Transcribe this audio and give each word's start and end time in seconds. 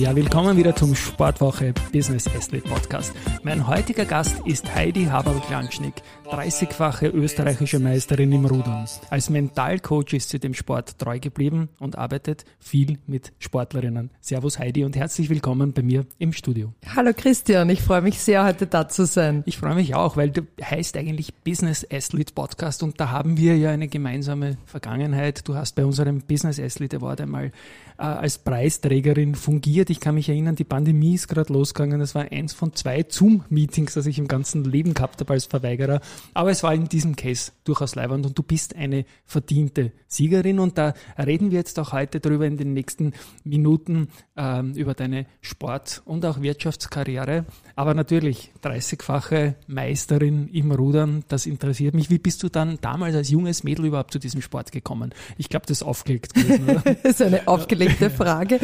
Ja, 0.00 0.16
willkommen 0.16 0.56
wieder 0.56 0.74
zum 0.74 0.94
Sportwoche 0.94 1.74
Business 1.92 2.26
Athlete 2.26 2.66
Podcast. 2.66 3.12
Mein 3.42 3.66
heutiger 3.66 4.06
Gast 4.06 4.34
ist 4.46 4.74
Heidi 4.74 5.04
Haberl-Klanschnick, 5.04 5.92
30-fache 6.24 7.12
österreichische 7.12 7.80
Meisterin 7.80 8.32
im 8.32 8.46
Rudern. 8.46 8.88
Als 9.10 9.28
Mentalcoach 9.28 10.14
ist 10.14 10.30
sie 10.30 10.38
dem 10.38 10.54
Sport 10.54 10.98
treu 10.98 11.18
geblieben 11.18 11.68
und 11.80 11.98
arbeitet 11.98 12.46
viel 12.58 12.96
mit 13.06 13.34
Sportlerinnen. 13.40 14.08
Servus 14.22 14.58
Heidi 14.58 14.84
und 14.84 14.96
herzlich 14.96 15.28
willkommen 15.28 15.74
bei 15.74 15.82
mir 15.82 16.06
im 16.18 16.32
Studio. 16.32 16.72
Hallo 16.96 17.12
Christian, 17.14 17.68
ich 17.68 17.82
freue 17.82 18.00
mich 18.00 18.20
sehr, 18.20 18.42
heute 18.46 18.66
da 18.66 18.88
zu 18.88 19.04
sein. 19.04 19.42
Ich 19.44 19.58
freue 19.58 19.74
mich 19.74 19.94
auch, 19.94 20.16
weil 20.16 20.30
du 20.30 20.46
heißt 20.62 20.96
eigentlich 20.96 21.34
Business 21.44 21.86
Athlete 21.92 22.32
Podcast 22.32 22.82
und 22.82 22.98
da 22.98 23.10
haben 23.10 23.36
wir 23.36 23.58
ja 23.58 23.68
eine 23.68 23.88
gemeinsame 23.88 24.56
Vergangenheit. 24.64 25.46
Du 25.46 25.56
hast 25.56 25.74
bei 25.74 25.84
unserem 25.84 26.22
Business 26.22 26.58
Athlete 26.58 26.96
Award 26.96 27.20
einmal 27.20 27.52
äh, 27.98 28.02
als 28.02 28.38
Preisträgerin 28.38 29.34
fungiert. 29.34 29.89
Ich 29.90 29.98
kann 29.98 30.14
mich 30.14 30.28
erinnern, 30.28 30.54
die 30.54 30.62
Pandemie 30.62 31.14
ist 31.14 31.26
gerade 31.26 31.52
losgegangen. 31.52 31.98
Das 31.98 32.14
war 32.14 32.30
eins 32.30 32.52
von 32.52 32.72
zwei 32.74 33.04
Zoom-Meetings, 33.08 33.94
das 33.94 34.06
ich 34.06 34.20
im 34.20 34.28
ganzen 34.28 34.62
Leben 34.62 34.94
gehabt 34.94 35.18
habe 35.18 35.32
als 35.32 35.46
Verweigerer. 35.46 36.00
Aber 36.32 36.52
es 36.52 36.62
war 36.62 36.72
in 36.72 36.88
diesem 36.88 37.16
Case 37.16 37.50
durchaus 37.64 37.96
leibend 37.96 38.24
und 38.24 38.38
du 38.38 38.44
bist 38.44 38.76
eine 38.76 39.04
verdiente 39.24 39.90
Siegerin 40.06 40.60
und 40.60 40.78
da 40.78 40.94
reden 41.18 41.50
wir 41.50 41.58
jetzt 41.58 41.76
auch 41.80 41.92
heute 41.92 42.20
drüber 42.20 42.46
in 42.46 42.56
den 42.56 42.72
nächsten 42.72 43.14
Minuten 43.42 44.10
ähm, 44.36 44.74
über 44.74 44.94
deine 44.94 45.26
Sport- 45.40 46.02
und 46.04 46.24
auch 46.24 46.40
Wirtschaftskarriere. 46.40 47.46
Aber 47.74 47.94
natürlich 47.94 48.52
30-fache 48.62 49.56
Meisterin 49.66 50.46
im 50.52 50.70
Rudern, 50.70 51.24
das 51.26 51.46
interessiert 51.46 51.94
mich. 51.94 52.10
Wie 52.10 52.18
bist 52.18 52.44
du 52.44 52.48
dann 52.48 52.78
damals 52.80 53.16
als 53.16 53.28
junges 53.28 53.64
Mädel 53.64 53.86
überhaupt 53.86 54.12
zu 54.12 54.20
diesem 54.20 54.40
Sport 54.40 54.70
gekommen? 54.70 55.12
Ich 55.36 55.48
glaube, 55.48 55.66
das 55.66 55.78
ist 55.78 55.82
aufgelegt 55.82 56.32
gewesen, 56.34 56.80
das 56.84 57.12
ist 57.12 57.22
eine 57.22 57.48
aufgelegte 57.48 58.08
Frage. 58.08 58.60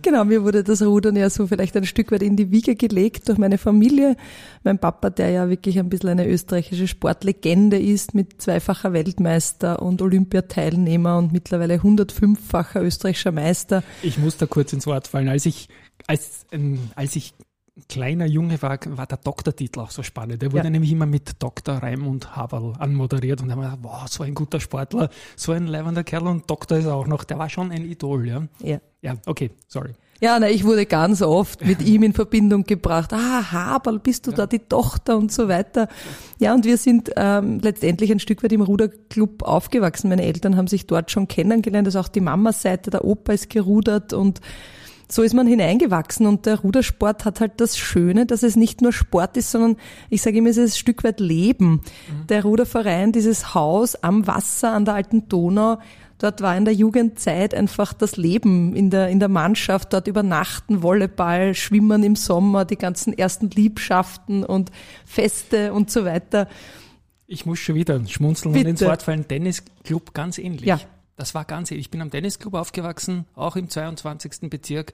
Genau, 0.00 0.24
mir 0.24 0.42
wurde 0.42 0.64
das 0.64 0.69
Rudern 0.78 1.16
ja 1.16 1.28
so 1.30 1.46
vielleicht 1.46 1.76
ein 1.76 1.84
Stück 1.84 2.12
weit 2.12 2.22
in 2.22 2.36
die 2.36 2.50
Wiege 2.50 2.76
gelegt 2.76 3.28
durch 3.28 3.38
meine 3.38 3.58
Familie. 3.58 4.16
Mein 4.62 4.78
Papa, 4.78 5.10
der 5.10 5.30
ja 5.30 5.48
wirklich 5.48 5.78
ein 5.78 5.88
bisschen 5.88 6.10
eine 6.10 6.28
österreichische 6.28 6.88
Sportlegende 6.88 7.78
ist, 7.78 8.14
mit 8.14 8.40
zweifacher 8.40 8.92
Weltmeister 8.92 9.82
und 9.82 10.02
Olympiateilnehmer 10.02 11.18
und 11.18 11.32
mittlerweile 11.32 11.76
105-facher 11.76 12.82
österreichischer 12.82 13.32
Meister. 13.32 13.82
Ich 14.02 14.18
muss 14.18 14.36
da 14.36 14.46
kurz 14.46 14.72
ins 14.72 14.86
Wort 14.86 15.08
fallen. 15.08 15.28
Als 15.28 15.46
ich, 15.46 15.68
als, 16.06 16.46
ähm, 16.52 16.90
als 16.94 17.16
ich 17.16 17.34
kleiner 17.88 18.26
Junge 18.26 18.60
war, 18.62 18.78
war 18.86 19.06
der 19.06 19.18
Doktortitel 19.18 19.80
auch 19.80 19.90
so 19.90 20.02
spannend. 20.02 20.42
Der 20.42 20.52
wurde 20.52 20.64
ja. 20.64 20.70
nämlich 20.70 20.92
immer 20.92 21.06
mit 21.06 21.42
Dr. 21.42 21.76
Raimund 21.76 22.36
Haberl 22.36 22.74
anmoderiert 22.78 23.40
und 23.40 23.48
da 23.48 23.52
haben 23.52 23.62
wir 23.62 23.70
gedacht, 23.70 23.82
wow, 23.82 24.08
so 24.08 24.22
ein 24.22 24.34
guter 24.34 24.60
Sportler, 24.60 25.10
so 25.36 25.52
ein 25.52 25.66
leibender 25.66 26.04
Kerl 26.04 26.26
und 26.26 26.48
Doktor 26.50 26.78
ist 26.78 26.86
er 26.86 26.94
auch 26.94 27.06
noch. 27.06 27.24
Der 27.24 27.38
war 27.38 27.48
schon 27.48 27.70
ein 27.70 27.84
Idol, 27.84 28.26
ja? 28.26 28.46
Ja. 28.62 28.80
Ja, 29.02 29.14
okay, 29.26 29.50
sorry. 29.66 29.94
Ja, 30.20 30.38
na, 30.38 30.50
ich 30.50 30.64
wurde 30.64 30.84
ganz 30.84 31.22
oft 31.22 31.64
mit 31.64 31.80
ihm 31.82 32.02
in 32.02 32.12
Verbindung 32.12 32.64
gebracht. 32.64 33.12
Ah, 33.12 33.52
Haberl, 33.52 33.98
bist 33.98 34.26
du 34.26 34.32
ja. 34.32 34.38
da 34.38 34.46
die 34.46 34.58
Tochter 34.58 35.16
und 35.16 35.32
so 35.32 35.48
weiter. 35.48 35.88
Ja, 36.38 36.54
und 36.54 36.66
wir 36.66 36.76
sind 36.76 37.10
ähm, 37.16 37.60
letztendlich 37.60 38.12
ein 38.12 38.20
Stück 38.20 38.42
weit 38.42 38.52
im 38.52 38.60
Ruderclub 38.60 39.42
aufgewachsen. 39.42 40.10
Meine 40.10 40.22
Eltern 40.22 40.56
haben 40.56 40.66
sich 40.66 40.86
dort 40.86 41.10
schon 41.10 41.26
kennengelernt, 41.26 41.88
also 41.88 42.00
auch 42.00 42.08
die 42.08 42.20
Mama-Seite, 42.20 42.90
der 42.90 43.04
Opa 43.04 43.32
ist 43.32 43.48
gerudert 43.48 44.12
und 44.12 44.40
so 45.12 45.22
ist 45.22 45.34
man 45.34 45.46
hineingewachsen 45.46 46.26
und 46.26 46.46
der 46.46 46.60
Rudersport 46.60 47.24
hat 47.24 47.40
halt 47.40 47.60
das 47.60 47.76
Schöne, 47.76 48.26
dass 48.26 48.42
es 48.42 48.54
nicht 48.56 48.80
nur 48.80 48.92
Sport 48.92 49.36
ist, 49.36 49.50
sondern 49.50 49.76
ich 50.08 50.22
sage 50.22 50.38
immer, 50.38 50.50
es 50.50 50.56
ist 50.56 50.74
ein 50.74 50.78
Stück 50.78 51.02
weit 51.02 51.18
Leben. 51.18 51.70
Mhm. 51.70 52.26
Der 52.28 52.44
Ruderverein, 52.44 53.10
dieses 53.10 53.54
Haus 53.54 53.96
am 53.96 54.26
Wasser 54.26 54.72
an 54.72 54.84
der 54.84 54.94
alten 54.94 55.28
Donau, 55.28 55.78
dort 56.20 56.40
war 56.40 56.56
in 56.56 56.64
der 56.64 56.74
Jugendzeit 56.74 57.54
einfach 57.54 57.92
das 57.92 58.16
Leben 58.16 58.76
in 58.76 58.90
der, 58.90 59.08
in 59.08 59.18
der 59.18 59.28
Mannschaft, 59.28 59.92
dort 59.92 60.06
übernachten, 60.06 60.82
Volleyball, 60.82 61.54
Schwimmen 61.54 62.02
im 62.02 62.14
Sommer, 62.14 62.64
die 62.64 62.76
ganzen 62.76 63.16
ersten 63.16 63.50
Liebschaften 63.50 64.44
und 64.44 64.70
Feste 65.04 65.72
und 65.72 65.90
so 65.90 66.04
weiter. 66.04 66.48
Ich 67.26 67.46
muss 67.46 67.58
schon 67.58 67.74
wieder 67.74 68.00
schmunzeln 68.06 68.52
Bitte. 68.52 68.66
und 68.66 68.70
ins 68.70 68.82
Wort 68.82 69.02
fallen. 69.02 69.26
Tennisclub 69.26 70.14
ganz 70.14 70.38
ähnlich. 70.38 70.66
Ja, 70.66 70.80
das 71.16 71.34
war 71.34 71.44
ganz, 71.44 71.70
ich 71.70 71.90
bin 71.90 72.00
am 72.00 72.10
Tennisclub 72.10 72.54
aufgewachsen, 72.54 73.24
auch 73.34 73.56
im 73.56 73.68
22. 73.68 74.50
Bezirk. 74.50 74.92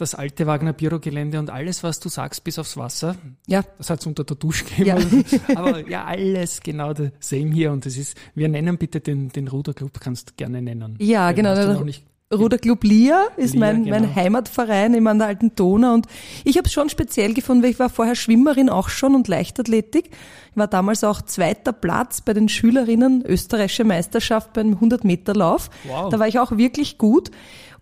Das 0.00 0.14
alte 0.14 0.46
Wagner 0.46 0.72
Bürogelände 0.72 1.38
und 1.38 1.50
alles, 1.50 1.82
was 1.82 2.00
du 2.00 2.08
sagst, 2.08 2.42
bis 2.42 2.58
aufs 2.58 2.78
Wasser. 2.78 3.16
Ja. 3.46 3.62
Das 3.76 3.90
hat 3.90 4.00
es 4.00 4.06
unter 4.06 4.24
der 4.24 4.34
Dusche 4.34 4.64
gegeben. 4.64 5.26
Ja. 5.30 5.38
Aber 5.56 5.86
ja, 5.86 6.04
alles 6.06 6.62
genau 6.62 6.94
the 6.94 7.10
same 7.20 7.52
hier. 7.52 7.70
Und 7.70 7.84
das 7.84 7.98
ist, 7.98 8.16
wir 8.34 8.48
nennen 8.48 8.78
bitte 8.78 9.00
den, 9.00 9.28
den 9.28 9.48
Ruderclub, 9.48 10.00
kannst 10.00 10.30
du 10.30 10.34
gerne 10.38 10.62
nennen. 10.62 10.96
Ja, 11.00 11.32
genau. 11.32 11.54
Noch 11.74 11.84
nicht 11.84 12.06
Ruderclub 12.32 12.84
Lia 12.84 13.26
ist 13.36 13.54
Lia, 13.54 13.60
mein, 13.60 13.84
genau. 13.84 13.98
mein 13.98 14.14
Heimatverein 14.14 14.94
immer 14.94 15.10
an 15.10 15.18
der 15.18 15.26
alten 15.26 15.54
Donau 15.56 15.94
und 15.94 16.06
ich 16.44 16.56
habe 16.56 16.66
es 16.68 16.72
schon 16.72 16.88
speziell 16.88 17.34
gefunden, 17.34 17.64
weil 17.64 17.70
ich 17.70 17.80
war 17.80 17.90
vorher 17.90 18.14
Schwimmerin 18.14 18.70
auch 18.70 18.88
schon 18.88 19.16
und 19.16 19.26
Leichtathletik. 19.26 20.10
Ich 20.52 20.56
war 20.56 20.68
damals 20.68 21.02
auch 21.02 21.22
zweiter 21.22 21.72
Platz 21.72 22.20
bei 22.20 22.32
den 22.32 22.48
Schülerinnen 22.48 23.24
österreichische 23.26 23.82
Meisterschaft 23.82 24.52
beim 24.52 24.74
100 24.74 25.02
Meter 25.02 25.34
Lauf. 25.34 25.70
Wow. 25.88 26.08
Da 26.08 26.20
war 26.20 26.28
ich 26.28 26.38
auch 26.38 26.56
wirklich 26.56 26.98
gut. 26.98 27.32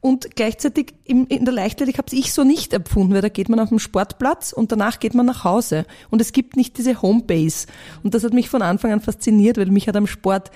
Und 0.00 0.36
gleichzeitig 0.36 0.94
in 1.04 1.26
der 1.28 1.52
Leichtathletik 1.52 1.98
habe 1.98 2.14
ich 2.14 2.32
so 2.32 2.44
nicht 2.44 2.72
empfunden, 2.72 3.14
weil 3.14 3.22
da 3.22 3.28
geht 3.28 3.48
man 3.48 3.58
auf 3.58 3.70
den 3.70 3.78
Sportplatz 3.78 4.52
und 4.52 4.70
danach 4.70 5.00
geht 5.00 5.14
man 5.14 5.26
nach 5.26 5.44
Hause. 5.44 5.86
Und 6.10 6.20
es 6.20 6.32
gibt 6.32 6.56
nicht 6.56 6.78
diese 6.78 7.02
Homebase. 7.02 7.66
Und 8.02 8.14
das 8.14 8.22
hat 8.22 8.32
mich 8.32 8.48
von 8.48 8.62
Anfang 8.62 8.92
an 8.92 9.00
fasziniert, 9.00 9.58
weil 9.58 9.66
mich 9.66 9.88
hat 9.88 9.96
am 9.96 10.06
Sport 10.06 10.50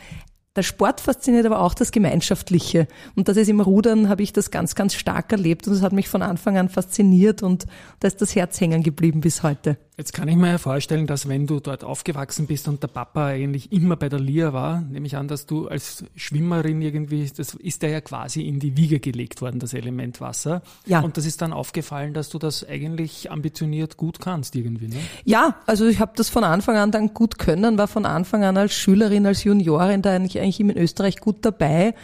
der 0.55 0.63
Sport 0.63 1.01
fasziniert, 1.01 1.47
aber 1.47 1.63
auch 1.63 1.75
das 1.75 1.93
Gemeinschaftliche. 1.93 2.87
Und 3.15 3.29
das 3.29 3.37
ist 3.37 3.49
im 3.49 3.61
Rudern, 3.61 4.09
habe 4.09 4.23
ich 4.23 4.33
das 4.33 4.51
ganz, 4.51 4.75
ganz 4.75 4.95
stark 4.95 5.33
erlebt 5.33 5.67
und 5.67 5.73
es 5.73 5.83
hat 5.83 5.93
mich 5.93 6.09
von 6.09 6.23
Anfang 6.23 6.59
an 6.59 6.69
fasziniert 6.69 7.43
und 7.43 7.67
da 8.01 8.09
ist 8.09 8.21
das 8.21 8.35
Herz 8.35 8.61
hängen 8.61 8.83
geblieben 8.83 9.23
bis 9.23 9.43
heute. 9.43 9.79
Jetzt 9.99 10.15
kann 10.15 10.27
ich 10.27 10.37
mir 10.37 10.49
ja 10.53 10.59
vorstellen, 10.59 11.07
dass 11.07 11.29
wenn 11.29 11.47
du 11.47 11.61
dort 11.61 11.85
aufgewachsen 11.85 12.47
bist 12.47 12.67
und 12.67 12.83
der 12.83 12.89
Papa 12.89 13.27
eigentlich 13.27 13.73
immer 13.73 13.95
bei 13.97 14.09
der 14.09 14.21
Lia 14.21 14.55
war, 14.55 14.81
nehme 14.81 15.07
ich 15.07 15.17
an, 15.17 15.29
dass 15.29 15.45
du 15.45 15.69
als 15.69 16.05
Schwimmerin 16.17 16.81
irgendwie, 16.81 17.31
das 17.37 17.53
ist 17.55 17.83
ja 17.83 18.01
quasi 18.01 18.41
in 18.41 18.59
die 18.59 18.75
Wiege 18.79 19.01
gelegt 19.01 19.43
worden, 19.43 19.61
das 19.61 19.75
Element 19.75 20.23
Wasser. 20.23 20.63
Ja. 20.87 21.01
Und 21.01 21.19
das 21.19 21.27
ist 21.27 21.43
dann 21.43 21.53
aufgefallen, 21.53 22.15
dass 22.15 22.31
du 22.31 22.39
das 22.39 22.67
eigentlich 22.67 23.31
ambitioniert 23.31 23.99
gut 23.99 24.19
kannst 24.19 24.57
irgendwie, 24.57 24.89
ne? 24.89 24.97
Ja, 25.25 25.57
also 25.67 25.87
ich 25.87 26.01
habe 26.01 26.13
das 26.17 26.31
von 26.31 26.43
Anfang 26.43 26.79
an 26.79 26.91
dann 26.91 27.13
gut 27.13 27.39
können, 27.39 27.77
war 27.77 27.87
von 27.87 28.07
Anfang 28.07 28.45
an 28.45 28.57
als 28.57 28.73
Schülerin, 28.73 29.27
als 29.27 29.45
Juniorin 29.45 30.01
da 30.01 30.15
eigentlich, 30.15 30.41
eigentlich 30.41 30.61
in 30.61 30.71
Österreich 30.71 31.19
gut 31.19 31.37
dabei. 31.43 31.95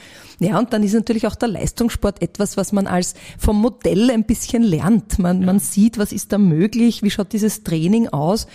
Ja, 0.41 0.59
und 0.59 0.73
dann 0.73 0.83
ist 0.83 0.95
natürlich 0.95 1.27
auch 1.27 1.35
der 1.35 1.49
Leistungssport 1.49 2.23
etwas, 2.23 2.57
was 2.57 2.73
man 2.73 2.87
als 2.87 3.15
vom 3.39 3.61
Modell 3.61 4.11
ein 4.11 4.25
bisschen 4.25 4.63
lernt. 4.63 5.19
Man, 5.19 5.41
ja. 5.41 5.47
man 5.47 5.59
sieht, 5.59 5.99
was 5.99 6.13
ist 6.13 6.33
da 6.33 6.39
möglich, 6.39 7.03
wie 7.03 7.11
schaut 7.11 7.33
dieses 7.33 7.65
Training 7.65 8.09
aus 8.09 8.47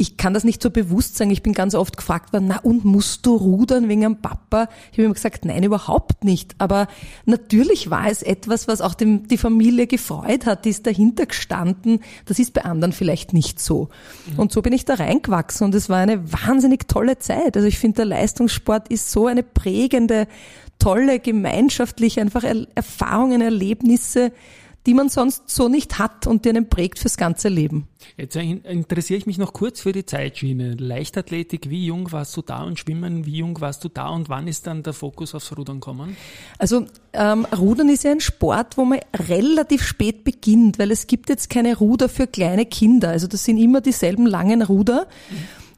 ich 0.00 0.16
kann 0.16 0.32
das 0.32 0.44
nicht 0.44 0.62
so 0.62 0.70
bewusst 0.70 1.18
sagen. 1.18 1.30
Ich 1.30 1.42
bin 1.42 1.52
ganz 1.52 1.74
oft 1.74 1.98
gefragt 1.98 2.32
worden, 2.32 2.46
na 2.48 2.60
und 2.60 2.86
musst 2.86 3.26
du 3.26 3.36
rudern 3.36 3.90
wegen 3.90 4.06
einem 4.06 4.22
Papa? 4.22 4.68
Ich 4.90 4.96
habe 4.96 5.04
immer 5.04 5.14
gesagt, 5.14 5.44
nein, 5.44 5.62
überhaupt 5.62 6.24
nicht. 6.24 6.54
Aber 6.56 6.88
natürlich 7.26 7.90
war 7.90 8.08
es 8.08 8.22
etwas, 8.22 8.66
was 8.66 8.80
auch 8.80 8.94
dem, 8.94 9.28
die 9.28 9.36
Familie 9.36 9.86
gefreut 9.86 10.46
hat, 10.46 10.64
die 10.64 10.70
ist 10.70 10.86
dahinter 10.86 11.26
gestanden. 11.26 12.00
Das 12.24 12.38
ist 12.38 12.54
bei 12.54 12.64
anderen 12.64 12.92
vielleicht 12.92 13.34
nicht 13.34 13.60
so. 13.60 13.90
Mhm. 14.32 14.38
Und 14.38 14.52
so 14.52 14.62
bin 14.62 14.72
ich 14.72 14.86
da 14.86 14.94
reingewachsen 14.94 15.66
und 15.66 15.74
es 15.74 15.90
war 15.90 15.98
eine 15.98 16.32
wahnsinnig 16.32 16.88
tolle 16.88 17.18
Zeit. 17.18 17.54
Also 17.54 17.68
ich 17.68 17.78
finde, 17.78 17.96
der 17.96 18.06
Leistungssport 18.06 18.88
ist 18.88 19.12
so 19.12 19.26
eine 19.26 19.42
prägende, 19.42 20.28
tolle, 20.80 21.20
gemeinschaftliche, 21.20 22.20
einfach 22.20 22.44
Erfahrungen, 22.74 23.40
Erlebnisse, 23.40 24.32
die 24.86 24.94
man 24.94 25.10
sonst 25.10 25.50
so 25.50 25.68
nicht 25.68 25.98
hat 25.98 26.26
und 26.26 26.44
die 26.44 26.48
einen 26.48 26.68
prägt 26.70 26.98
fürs 26.98 27.18
ganze 27.18 27.48
Leben. 27.48 27.86
Jetzt 28.16 28.34
interessiere 28.36 29.18
ich 29.18 29.26
mich 29.26 29.36
noch 29.36 29.52
kurz 29.52 29.80
für 29.80 29.92
die 29.92 30.06
Zeitschiene. 30.06 30.74
Leichtathletik, 30.74 31.68
wie 31.68 31.84
jung 31.84 32.10
warst 32.12 32.34
du 32.36 32.42
da 32.42 32.62
und 32.64 32.78
Schwimmen, 32.78 33.26
wie 33.26 33.36
jung 33.36 33.60
warst 33.60 33.84
du 33.84 33.88
da 33.88 34.08
und 34.08 34.30
wann 34.30 34.48
ist 34.48 34.66
dann 34.66 34.82
der 34.82 34.94
Fokus 34.94 35.34
aufs 35.34 35.54
Rudern 35.56 35.80
gekommen? 35.80 36.16
Also 36.58 36.86
ähm, 37.12 37.46
Rudern 37.56 37.90
ist 37.90 38.04
ja 38.04 38.12
ein 38.12 38.20
Sport, 38.20 38.78
wo 38.78 38.86
man 38.86 39.00
relativ 39.28 39.84
spät 39.84 40.24
beginnt, 40.24 40.78
weil 40.78 40.90
es 40.90 41.06
gibt 41.06 41.28
jetzt 41.28 41.50
keine 41.50 41.76
Ruder 41.76 42.08
für 42.08 42.26
kleine 42.26 42.64
Kinder. 42.64 43.10
Also 43.10 43.26
das 43.26 43.44
sind 43.44 43.58
immer 43.58 43.82
dieselben 43.82 44.26
langen 44.26 44.62
Ruder. 44.62 45.06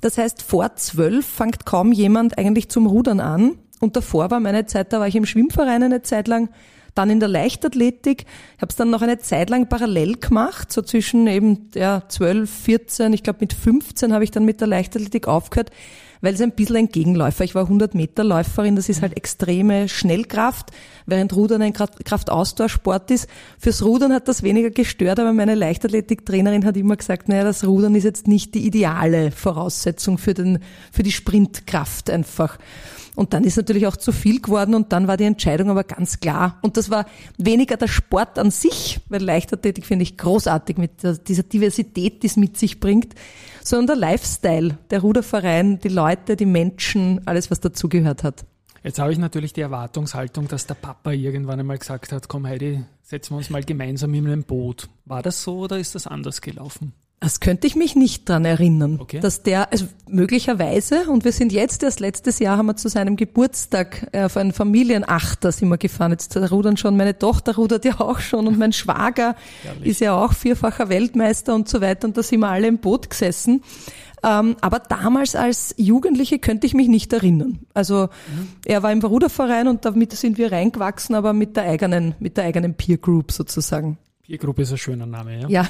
Das 0.01 0.17
heißt, 0.17 0.43
vor 0.43 0.77
zwölf 0.77 1.27
fängt 1.27 1.67
kaum 1.67 1.93
jemand 1.93 2.39
eigentlich 2.39 2.69
zum 2.69 2.87
Rudern 2.87 3.21
an. 3.21 3.59
Und 3.83 3.97
davor 3.97 4.31
war 4.31 4.39
meine 4.39 4.65
Zeit, 4.65 4.93
da 4.93 5.01
war 5.01 5.09
ich 5.09 5.17
im 5.17 5.27
Schwimmverein 5.27 5.83
eine 5.83 6.03
Zeit 6.03 6.29
lang, 6.29 6.51
Dann 6.95 7.11
in 7.11 7.19
der 7.19 7.29
Leichtathletik, 7.29 8.27
ich 8.57 8.63
habe 8.63 8.71
es 8.71 8.77
dann 8.77 8.91
noch 8.91 9.03
eine 9.03 9.19
Zeit 9.19 9.51
lang 9.51 9.69
parallel 9.69 10.19
gemacht, 10.19 10.71
so 10.71 10.83
zwischen 10.83 11.27
eben 11.27 11.71
ja, 11.75 12.03
12, 12.07 12.49
14, 12.49 13.13
ich 13.13 13.25
glaube 13.25 13.39
mit 13.41 13.55
15 13.55 14.13
habe 14.13 14.23
ich 14.23 14.31
dann 14.31 14.45
mit 14.45 14.61
der 14.61 14.69
Leichtathletik 14.69 15.27
aufgehört, 15.27 15.71
weil 16.23 16.35
es 16.35 16.41
ein 16.41 16.53
bisschen 16.53 16.77
ein 16.77 16.89
Gegenläufer. 16.89 17.45
Ich 17.45 17.55
war 17.55 17.65
100 17.65 17.95
Meter 17.95 18.25
Läuferin, 18.25 18.77
das 18.77 18.89
ist 18.89 19.03
halt 19.03 19.17
extreme 19.17 19.89
Schnellkraft, 19.89 20.71
während 21.05 21.37
Rudern 21.37 21.61
ein 21.61 21.75
Kraftausdauersport 21.75 23.11
ist. 23.11 23.29
Fürs 23.59 23.85
Rudern 23.85 24.15
hat 24.15 24.29
das 24.29 24.43
weniger 24.43 24.71
gestört, 24.71 25.21
aber 25.21 25.35
meine 25.35 25.55
Leichtathletiktrainerin 25.55 26.65
hat 26.65 26.77
immer 26.79 26.97
gesagt, 26.97 27.29
naja, 27.29 27.45
das 27.45 27.67
Rudern 27.67 27.95
ist 27.95 28.05
jetzt 28.05 28.29
nicht 28.29 28.55
die 28.55 28.65
ideale 28.65 29.33
Voraussetzung 29.33 30.17
für 30.17 30.33
den, 30.33 30.61
für 30.91 31.03
die 31.03 31.13
Sprintkraft 31.13 32.09
einfach. 32.09 32.59
Und 33.15 33.35
dann 33.35 33.45
ist 33.45 33.57
natürlich 33.57 33.87
auch 33.87 33.97
zu 33.97 34.11
viel 34.11 34.41
geworden 34.41 34.75
und 34.75 34.93
dann 34.93 35.07
war 35.07 35.19
die 35.19 35.25
Entscheidung 35.25 35.69
aber 35.69 35.85
ganz 35.85 36.21
klar. 36.21 36.59
Und 36.63 36.79
das 36.79 36.89
war 36.89 37.05
weniger 37.37 37.77
der 37.77 37.89
Sport 37.89 38.39
an 38.39 38.51
sich, 38.51 39.01
weil 39.11 39.23
Leichtathletik 39.23 39.85
finde 39.85 40.05
ich 40.05 40.17
großartig 40.17 40.79
mit 40.79 41.03
dieser 41.03 41.43
Diversität, 41.43 42.23
die 42.23 42.29
es 42.29 42.37
mit 42.37 42.57
sich 42.57 42.81
bringt, 42.81 43.15
sondern 43.65 43.99
der 43.99 44.11
Lifestyle, 44.11 44.79
der 44.91 45.01
Ruderverein, 45.01 45.79
die 45.79 45.89
Leute, 45.89 46.37
die 46.37 46.47
Menschen, 46.47 47.27
alles, 47.27 47.51
was 47.51 47.61
dazugehört 47.61 48.25
hat. 48.25 48.45
Jetzt 48.83 48.99
habe 48.99 49.13
ich 49.13 49.19
natürlich 49.19 49.53
die 49.53 49.61
Erwartungshaltung, 49.61 50.49
dass 50.49 50.67
der 50.67 50.75
Papa 50.75 51.13
irgendwann 51.13 51.61
einmal 51.61 51.79
gesagt 51.79 52.11
hat, 52.11 52.29
komm 52.29 52.47
Heidi, 52.47 52.85
setzen 53.03 53.33
wir 53.35 53.39
uns 53.39 53.51
mal 53.51 53.63
gemeinsam 53.63 54.13
in 54.15 54.27
ein 54.27 54.43
Boot. 54.43 54.89
War 55.05 55.23
das 55.23 55.43
so 55.43 55.61
oder 55.61 55.79
ist 55.79 55.95
das 55.95 56.07
anders 56.09 56.41
gelaufen? 56.41 56.93
Das 57.23 57.39
könnte 57.39 57.69
ich 57.69 57.77
mich 57.77 57.95
nicht 57.95 58.29
dran 58.29 58.45
erinnern, 58.45 58.99
okay. 59.01 59.21
dass 59.21 59.45
der, 59.45 59.71
also 59.71 59.87
möglicherweise, 60.09 61.09
und 61.09 61.25
wir 61.25 61.31
sind 61.31 61.53
jetzt 61.53 61.85
erst 61.85 62.01
letztes 62.01 62.41
Jahr 62.41 62.59
haben 62.59 62.67
wir 62.67 62.75
zu 62.75 62.89
seinem 62.89 63.15
Geburtstag 63.15 64.09
äh, 64.11 64.25
auf 64.25 64.37
einen 64.37 64.53
Familienachter 64.53 65.53
sind 65.53 65.69
wir 65.69 65.79
gefahren. 65.79 66.11
Jetzt 66.11 66.37
rudern 66.37 66.77
schon, 66.77 66.97
meine 66.97 67.17
Tochter 67.17 67.55
rudert 67.55 67.85
ja 67.85 68.01
auch 68.01 68.19
schon 68.19 68.49
und 68.49 68.59
mein 68.59 68.73
Schwager 68.73 69.37
Herrlich. 69.63 69.87
ist 69.87 70.01
ja 70.01 70.17
auch 70.17 70.33
vierfacher 70.33 70.89
Weltmeister 70.89 71.55
und 71.55 71.69
so 71.69 71.81
weiter 71.81 72.09
und 72.09 72.17
da 72.17 72.25
sind 72.25 72.41
wir 72.41 72.49
alle 72.49 72.67
im 72.67 72.79
Boot 72.79 73.09
gesessen. 73.09 73.63
Ähm, 74.25 74.57
aber 74.61 74.81
damals 74.81 75.37
als 75.37 75.77
Jugendliche 75.79 76.41
könnte 76.41 76.67
ich 76.67 76.75
mich 76.75 76.89
nicht 76.89 77.13
erinnern. 77.13 77.61
Also 77.73 78.09
mhm. 78.35 78.49
er 78.65 78.83
war 78.83 78.91
im 78.91 79.01
Ruderverein 79.01 79.69
und 79.69 79.85
damit 79.85 80.13
sind 80.13 80.39
wir 80.39 80.51
reingewachsen, 80.51 81.15
aber 81.15 81.33
mit 81.33 81.57
der 81.57 81.65
eigenen, 81.65 82.17
mit 82.19 82.37
der 82.37 82.45
eigenen 82.45 82.75
Peer 82.75 82.99
Group 82.99 83.31
sozusagen. 83.31 83.99
Biergruppe 84.33 84.63
ist 84.63 84.73
ein 84.73 84.79
schöner 84.79 85.05
Name, 85.05 85.43
ja? 85.43 85.49
Ja. 85.51 85.69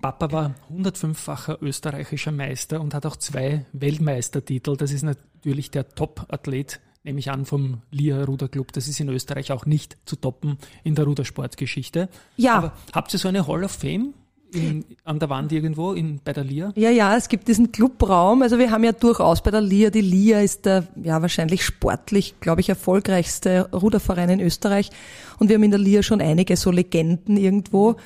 Papa 0.00 0.30
war 0.30 0.54
105-facher 0.72 1.60
österreichischer 1.60 2.30
Meister 2.30 2.80
und 2.80 2.94
hat 2.94 3.04
auch 3.04 3.16
zwei 3.16 3.66
Weltmeistertitel. 3.72 4.76
Das 4.76 4.92
ist 4.92 5.02
natürlich 5.02 5.72
der 5.72 5.88
Top-Athlet, 5.88 6.78
nehme 7.02 7.18
ich 7.18 7.32
an, 7.32 7.46
vom 7.46 7.82
Lia 7.90 8.22
Ruderclub. 8.22 8.72
Das 8.72 8.86
ist 8.86 9.00
in 9.00 9.08
Österreich 9.08 9.50
auch 9.50 9.66
nicht 9.66 9.98
zu 10.04 10.14
toppen 10.14 10.58
in 10.84 10.94
der 10.94 11.04
Rudersportgeschichte. 11.04 12.08
Ja. 12.36 12.54
Aber 12.54 12.74
habt 12.92 13.12
ihr 13.12 13.18
so 13.18 13.26
eine 13.26 13.48
Hall 13.48 13.64
of 13.64 13.72
Fame? 13.72 14.14
In, 14.52 14.84
an 15.04 15.18
der 15.18 15.28
Wand 15.30 15.52
irgendwo 15.52 15.92
in, 15.92 16.20
bei 16.24 16.32
der 16.32 16.44
LIA? 16.44 16.72
Ja, 16.76 16.90
ja, 16.90 17.16
es 17.16 17.28
gibt 17.28 17.48
diesen 17.48 17.72
Clubraum. 17.72 18.42
Also 18.42 18.58
wir 18.58 18.70
haben 18.70 18.84
ja 18.84 18.92
durchaus 18.92 19.42
bei 19.42 19.50
der 19.50 19.60
LIA, 19.60 19.90
die 19.90 20.00
LIA 20.00 20.40
ist 20.40 20.66
der 20.66 20.84
ja 21.02 21.20
wahrscheinlich 21.20 21.64
sportlich, 21.64 22.34
glaube 22.40 22.60
ich, 22.60 22.68
erfolgreichste 22.68 23.68
Ruderverein 23.72 24.30
in 24.30 24.40
Österreich. 24.40 24.90
Und 25.38 25.48
wir 25.48 25.56
haben 25.56 25.62
in 25.62 25.70
der 25.70 25.80
LIA 25.80 26.02
schon 26.02 26.20
einige 26.20 26.56
so 26.56 26.70
Legenden 26.70 27.36
irgendwo. 27.36 27.96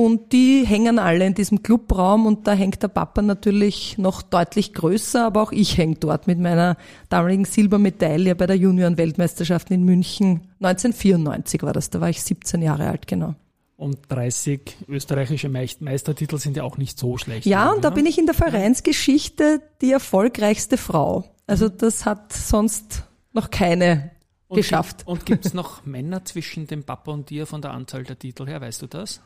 Und 0.00 0.32
die 0.32 0.64
hängen 0.66 0.98
alle 0.98 1.26
in 1.26 1.34
diesem 1.34 1.62
Clubraum 1.62 2.24
und 2.24 2.46
da 2.46 2.52
hängt 2.52 2.82
der 2.82 2.88
Papa 2.88 3.20
natürlich 3.20 3.98
noch 3.98 4.22
deutlich 4.22 4.72
größer, 4.72 5.26
aber 5.26 5.42
auch 5.42 5.52
ich 5.52 5.76
hänge 5.76 5.96
dort 5.96 6.26
mit 6.26 6.38
meiner 6.38 6.78
damaligen 7.10 7.44
Silbermedaille 7.44 8.34
bei 8.34 8.46
der 8.46 8.56
Junioren-Weltmeisterschaft 8.56 9.70
in 9.70 9.84
München. 9.84 10.40
1994 10.60 11.62
war 11.62 11.74
das, 11.74 11.90
da 11.90 12.00
war 12.00 12.08
ich 12.08 12.22
17 12.22 12.62
Jahre 12.62 12.88
alt, 12.88 13.08
genau. 13.08 13.34
Und 13.80 13.98
30 14.10 14.76
österreichische 14.88 15.48
Meistertitel 15.48 16.36
sind 16.36 16.54
ja 16.54 16.64
auch 16.64 16.76
nicht 16.76 16.98
so 16.98 17.16
schlecht. 17.16 17.46
Ja, 17.46 17.72
und 17.72 17.82
da 17.82 17.88
bin 17.88 18.04
ich 18.04 18.18
in 18.18 18.26
der 18.26 18.34
Vereinsgeschichte 18.34 19.62
die 19.80 19.90
erfolgreichste 19.90 20.76
Frau. 20.76 21.24
Also 21.46 21.70
das 21.70 22.04
hat 22.04 22.30
sonst 22.30 23.04
noch 23.32 23.48
keine 23.48 24.10
und 24.48 24.58
geschafft. 24.58 24.98
Gibt, 24.98 25.08
und 25.08 25.24
gibt 25.24 25.46
es 25.46 25.54
noch 25.54 25.82
Männer 25.86 26.26
zwischen 26.26 26.66
dem 26.66 26.84
Papa 26.84 27.10
und 27.10 27.30
dir 27.30 27.46
von 27.46 27.62
der 27.62 27.70
Anzahl 27.70 28.04
der 28.04 28.18
Titel 28.18 28.46
her? 28.46 28.60
Weißt 28.60 28.82
du 28.82 28.86
das? 28.86 29.22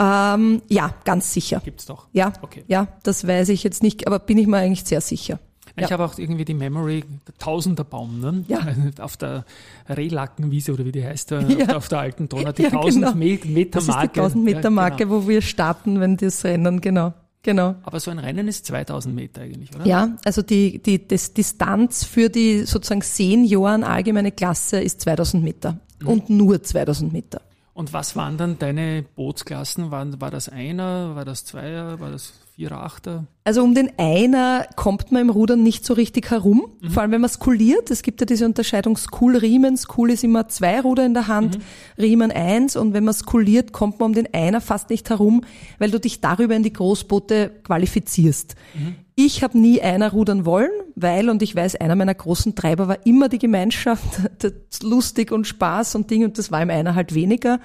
Ähm, 0.00 0.62
ja, 0.66 0.92
ganz 1.04 1.32
sicher. 1.32 1.62
Gibt's 1.64 1.86
doch. 1.86 2.08
Ja, 2.10 2.32
okay. 2.42 2.64
ja, 2.66 2.88
das 3.04 3.24
weiß 3.24 3.50
ich 3.50 3.62
jetzt 3.62 3.84
nicht, 3.84 4.08
aber 4.08 4.18
bin 4.18 4.36
ich 4.36 4.48
mir 4.48 4.56
eigentlich 4.56 4.84
sehr 4.84 5.00
sicher. 5.00 5.38
Ja. 5.80 5.86
Ich 5.86 5.92
habe 5.92 6.04
auch 6.04 6.18
irgendwie 6.18 6.44
die 6.44 6.54
Memory, 6.54 7.04
der 7.26 7.34
Tausenderbaum, 7.38 8.20
ne? 8.20 8.44
Ja. 8.48 8.60
auf 9.00 9.16
der 9.16 9.44
Rehlackenwiese 9.88 10.72
oder 10.72 10.84
wie 10.84 10.92
die 10.92 11.04
heißt, 11.04 11.32
äh, 11.32 11.40
ja. 11.58 11.76
auf, 11.76 11.88
der, 11.88 12.00
alten 12.00 12.28
Donau, 12.28 12.52
die 12.52 12.62
ja, 12.62 12.68
1000 12.68 13.04
genau. 13.04 13.14
Meter 13.16 13.82
Marke. 13.82 14.08
Die 14.14 14.20
1000 14.20 14.44
Meter 14.44 14.70
Marke, 14.70 15.04
genau. 15.04 15.10
wo 15.22 15.28
wir 15.28 15.42
starten, 15.42 16.00
wenn 16.00 16.16
das 16.16 16.44
Rennen, 16.44 16.80
genau. 16.80 17.14
Genau. 17.42 17.76
Aber 17.82 18.00
so 18.00 18.10
ein 18.10 18.18
Rennen 18.18 18.48
ist 18.48 18.66
2000 18.66 19.14
Meter 19.14 19.42
eigentlich, 19.42 19.74
oder? 19.74 19.86
Ja, 19.86 20.16
also 20.24 20.42
die, 20.42 20.82
die 20.82 21.06
das 21.06 21.32
Distanz 21.32 22.04
für 22.04 22.28
die 22.28 22.64
sozusagen 22.66 23.00
Senioren 23.00 23.82
allgemeine 23.82 24.30
Klasse 24.30 24.80
ist 24.80 25.00
2000 25.00 25.42
Meter 25.42 25.78
mhm. 26.00 26.08
und 26.08 26.30
nur 26.30 26.62
2000 26.62 27.12
Meter. 27.12 27.40
Und 27.72 27.94
was 27.94 28.14
waren 28.14 28.36
dann 28.36 28.58
deine 28.58 29.04
Bootsklassen? 29.16 29.90
War, 29.90 30.20
war 30.20 30.30
das 30.30 30.50
einer, 30.50 31.14
war 31.14 31.24
das 31.24 31.46
Zweier, 31.46 31.98
war 31.98 32.10
das 32.10 32.34
Vierer, 32.60 32.82
Achter? 32.82 33.26
Also 33.42 33.62
um 33.62 33.74
den 33.74 33.90
Einer 33.96 34.66
kommt 34.76 35.12
man 35.12 35.22
im 35.22 35.30
Rudern 35.30 35.62
nicht 35.62 35.86
so 35.86 35.94
richtig 35.94 36.30
herum, 36.30 36.70
mhm. 36.82 36.90
vor 36.90 37.00
allem 37.00 37.12
wenn 37.12 37.22
man 37.22 37.30
skuliert. 37.30 37.90
Es 37.90 38.02
gibt 38.02 38.20
ja 38.20 38.26
diese 38.26 38.44
Unterscheidung 38.44 38.98
Skul-Riemen. 38.98 39.78
Skul 39.78 40.10
ist 40.10 40.24
immer 40.24 40.46
zwei 40.48 40.78
Ruder 40.82 41.06
in 41.06 41.14
der 41.14 41.26
Hand, 41.26 41.56
mhm. 41.56 41.62
Riemen 42.02 42.30
eins 42.30 42.76
und 42.76 42.92
wenn 42.92 43.04
man 43.04 43.14
skuliert, 43.14 43.72
kommt 43.72 43.98
man 43.98 44.10
um 44.10 44.14
den 44.14 44.28
Einer 44.34 44.60
fast 44.60 44.90
nicht 44.90 45.08
herum, 45.08 45.42
weil 45.78 45.90
du 45.90 45.98
dich 45.98 46.20
darüber 46.20 46.54
in 46.54 46.62
die 46.62 46.74
Großboote 46.74 47.50
qualifizierst. 47.64 48.56
Mhm. 48.74 48.96
Ich 49.14 49.42
habe 49.42 49.58
nie 49.58 49.80
einer 49.80 50.12
rudern 50.12 50.44
wollen, 50.44 50.70
weil, 50.96 51.30
und 51.30 51.40
ich 51.40 51.56
weiß, 51.56 51.76
einer 51.76 51.96
meiner 51.96 52.14
großen 52.14 52.54
Treiber 52.56 52.88
war 52.88 53.06
immer 53.06 53.30
die 53.30 53.38
Gemeinschaft, 53.38 54.20
lustig 54.82 55.32
und 55.32 55.46
Spaß 55.46 55.94
und 55.94 56.10
Ding, 56.10 56.24
und 56.24 56.36
das 56.36 56.52
war 56.52 56.60
im 56.60 56.68
einer 56.68 56.94
halt 56.94 57.14
weniger. 57.14 57.58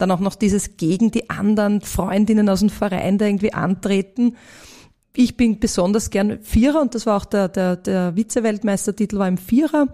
Dann 0.00 0.10
auch 0.10 0.20
noch 0.20 0.34
dieses 0.34 0.78
gegen 0.78 1.10
die 1.10 1.28
anderen 1.28 1.82
Freundinnen 1.82 2.48
aus 2.48 2.60
dem 2.60 2.70
Verein 2.70 3.18
da 3.18 3.26
irgendwie 3.26 3.52
antreten. 3.52 4.36
Ich 5.14 5.36
bin 5.36 5.58
besonders 5.58 6.08
gern 6.08 6.40
Vierer 6.40 6.80
und 6.80 6.94
das 6.94 7.04
war 7.04 7.16
auch 7.16 7.24
der, 7.24 7.48
der, 7.48 7.76
der 7.76 8.16
Vize-Weltmeistertitel 8.16 9.18
war 9.18 9.28
im 9.28 9.38
Vierer, 9.38 9.88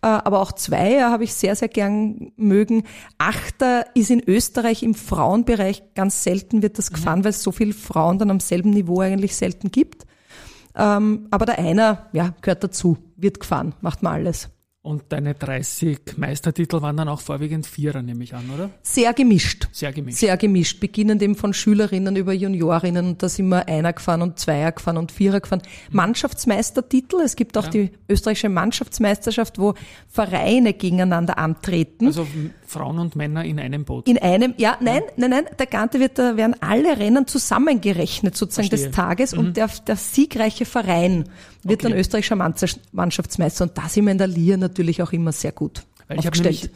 äh, 0.00 0.06
aber 0.06 0.40
auch 0.40 0.50
Zweier 0.52 1.10
habe 1.10 1.24
ich 1.24 1.34
sehr, 1.34 1.54
sehr 1.54 1.68
gern 1.68 2.32
mögen. 2.36 2.84
Achter 3.18 3.84
ist 3.94 4.10
in 4.10 4.22
Österreich 4.26 4.82
im 4.82 4.94
Frauenbereich 4.94 5.94
ganz 5.94 6.24
selten 6.24 6.62
wird 6.62 6.78
das 6.78 6.90
mhm. 6.90 6.94
gefahren, 6.94 7.24
weil 7.24 7.30
es 7.30 7.42
so 7.42 7.52
viele 7.52 7.74
Frauen 7.74 8.18
dann 8.18 8.30
am 8.30 8.40
selben 8.40 8.70
Niveau 8.70 9.00
eigentlich 9.00 9.36
selten 9.36 9.70
gibt. 9.70 10.06
Ähm, 10.74 11.28
aber 11.30 11.46
der 11.46 11.58
Einer, 11.58 12.08
ja, 12.12 12.34
gehört 12.40 12.64
dazu, 12.64 12.96
wird 13.16 13.40
gefahren, 13.40 13.74
macht 13.82 14.02
man 14.02 14.14
alles. 14.14 14.48
Und 14.84 15.04
deine 15.10 15.34
30 15.34 16.16
Meistertitel 16.16 16.82
waren 16.82 16.96
dann 16.96 17.08
auch 17.08 17.20
vorwiegend 17.20 17.68
Vierer, 17.68 18.02
nehme 18.02 18.24
ich 18.24 18.34
an, 18.34 18.50
oder? 18.52 18.68
Sehr 18.82 19.12
gemischt. 19.12 19.68
Sehr 19.70 19.92
gemischt. 19.92 20.18
Sehr 20.18 20.36
gemischt. 20.36 20.80
Beginnend 20.80 21.22
eben 21.22 21.36
von 21.36 21.54
Schülerinnen 21.54 22.16
über 22.16 22.32
Juniorinnen. 22.32 23.06
Und 23.06 23.22
da 23.22 23.28
sind 23.28 23.48
wir 23.48 23.68
Einer 23.68 23.92
gefahren 23.92 24.22
und 24.22 24.40
Zweier 24.40 24.72
gefahren 24.72 24.96
und 24.96 25.12
Vierer 25.12 25.38
gefahren. 25.38 25.62
Mhm. 25.90 25.96
Mannschaftsmeistertitel. 25.96 27.20
Es 27.24 27.36
gibt 27.36 27.56
auch 27.56 27.66
ja. 27.66 27.70
die 27.70 27.90
österreichische 28.08 28.48
Mannschaftsmeisterschaft, 28.48 29.60
wo 29.60 29.74
Vereine 30.08 30.74
gegeneinander 30.74 31.38
antreten. 31.38 32.06
Also 32.06 32.26
Frauen 32.72 32.98
und 32.98 33.14
Männer 33.14 33.44
in 33.44 33.60
einem 33.60 33.84
Boot. 33.84 34.08
In 34.08 34.18
einem, 34.18 34.54
ja, 34.56 34.76
nein, 34.80 35.02
nein, 35.16 35.30
nein. 35.30 35.44
Der 35.58 35.66
Ganze 35.66 36.00
wird, 36.00 36.18
da 36.18 36.36
werden 36.36 36.56
alle 36.60 36.98
Rennen 36.98 37.26
zusammengerechnet 37.26 38.36
sozusagen 38.36 38.68
Verstehe. 38.68 38.88
des 38.88 38.96
Tages. 38.96 39.32
Mhm. 39.32 39.38
Und 39.38 39.56
der, 39.56 39.68
der 39.86 39.96
siegreiche 39.96 40.64
Verein 40.64 41.28
wird 41.62 41.80
okay. 41.80 41.90
dann 41.90 41.98
österreichischer 41.98 42.36
Mannschaftsmeister. 42.92 43.64
Und 43.64 43.78
da 43.78 43.88
sind 43.88 44.06
wir 44.06 44.12
in 44.12 44.18
der 44.18 44.26
Liga 44.26 44.56
natürlich 44.56 45.02
auch 45.02 45.12
immer 45.12 45.32
sehr 45.32 45.52
gut 45.52 45.84
Weil 46.08 46.18
aufgestellt. 46.18 46.70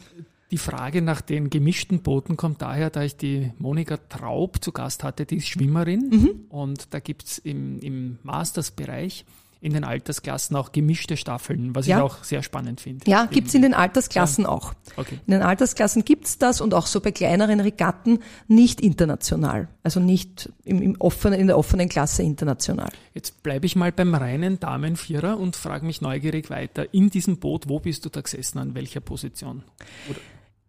Die 0.49 0.57
Frage 0.57 1.01
nach 1.01 1.19
den 1.19 1.49
gemischten 1.49 2.01
Booten 2.01 2.37
kommt 2.37 2.61
daher, 2.61 2.89
da 2.89 3.03
ich 3.03 3.17
die 3.17 3.51
Monika 3.57 3.97
Traub 3.97 4.63
zu 4.63 4.71
Gast 4.71 5.03
hatte, 5.03 5.25
die 5.25 5.37
ist 5.37 5.47
Schwimmerin 5.49 6.09
mhm. 6.09 6.29
und 6.47 6.93
da 6.93 6.99
gibt's 6.99 7.37
im, 7.37 7.79
im 7.79 8.17
Masters-Bereich 8.23 9.25
in 9.61 9.73
den 9.73 9.83
Altersklassen 9.83 10.55
auch 10.55 10.71
gemischte 10.71 11.17
Staffeln, 11.17 11.75
was 11.75 11.87
ja. 11.87 11.97
ich 11.97 12.03
auch 12.03 12.23
sehr 12.23 12.43
spannend 12.43 12.81
finde. 12.81 13.09
Ja, 13.09 13.25
gibt's 13.25 13.53
in 13.53 13.61
den 13.61 13.73
Altersklassen 13.73 14.43
ja. 14.43 14.49
auch. 14.49 14.73
Okay. 14.95 15.19
In 15.25 15.33
den 15.33 15.41
Altersklassen 15.41 16.05
gibt's 16.05 16.37
das 16.37 16.61
und 16.61 16.73
auch 16.73 16.87
so 16.87 17.01
bei 17.01 17.11
kleineren 17.11 17.59
Regatten 17.59 18.19
nicht 18.47 18.81
international, 18.81 19.67
also 19.83 19.99
nicht 19.99 20.51
im, 20.63 20.81
im 20.81 20.95
offenen, 20.99 21.39
in 21.39 21.47
der 21.47 21.57
offenen 21.57 21.89
Klasse 21.89 22.23
international. 22.23 22.89
Jetzt 23.13 23.43
bleibe 23.43 23.65
ich 23.65 23.75
mal 23.75 23.91
beim 23.91 24.13
reinen 24.13 24.59
Damenvierer 24.59 25.39
und 25.39 25.55
frage 25.55 25.85
mich 25.85 26.01
neugierig 26.01 26.49
weiter. 26.49 26.93
In 26.93 27.09
diesem 27.09 27.37
Boot, 27.37 27.67
wo 27.67 27.79
bist 27.79 28.05
du 28.05 28.09
da 28.09 28.21
gesessen, 28.21 28.59
an 28.59 28.75
welcher 28.75 28.99
Position? 28.99 29.63
Oder? 30.09 30.19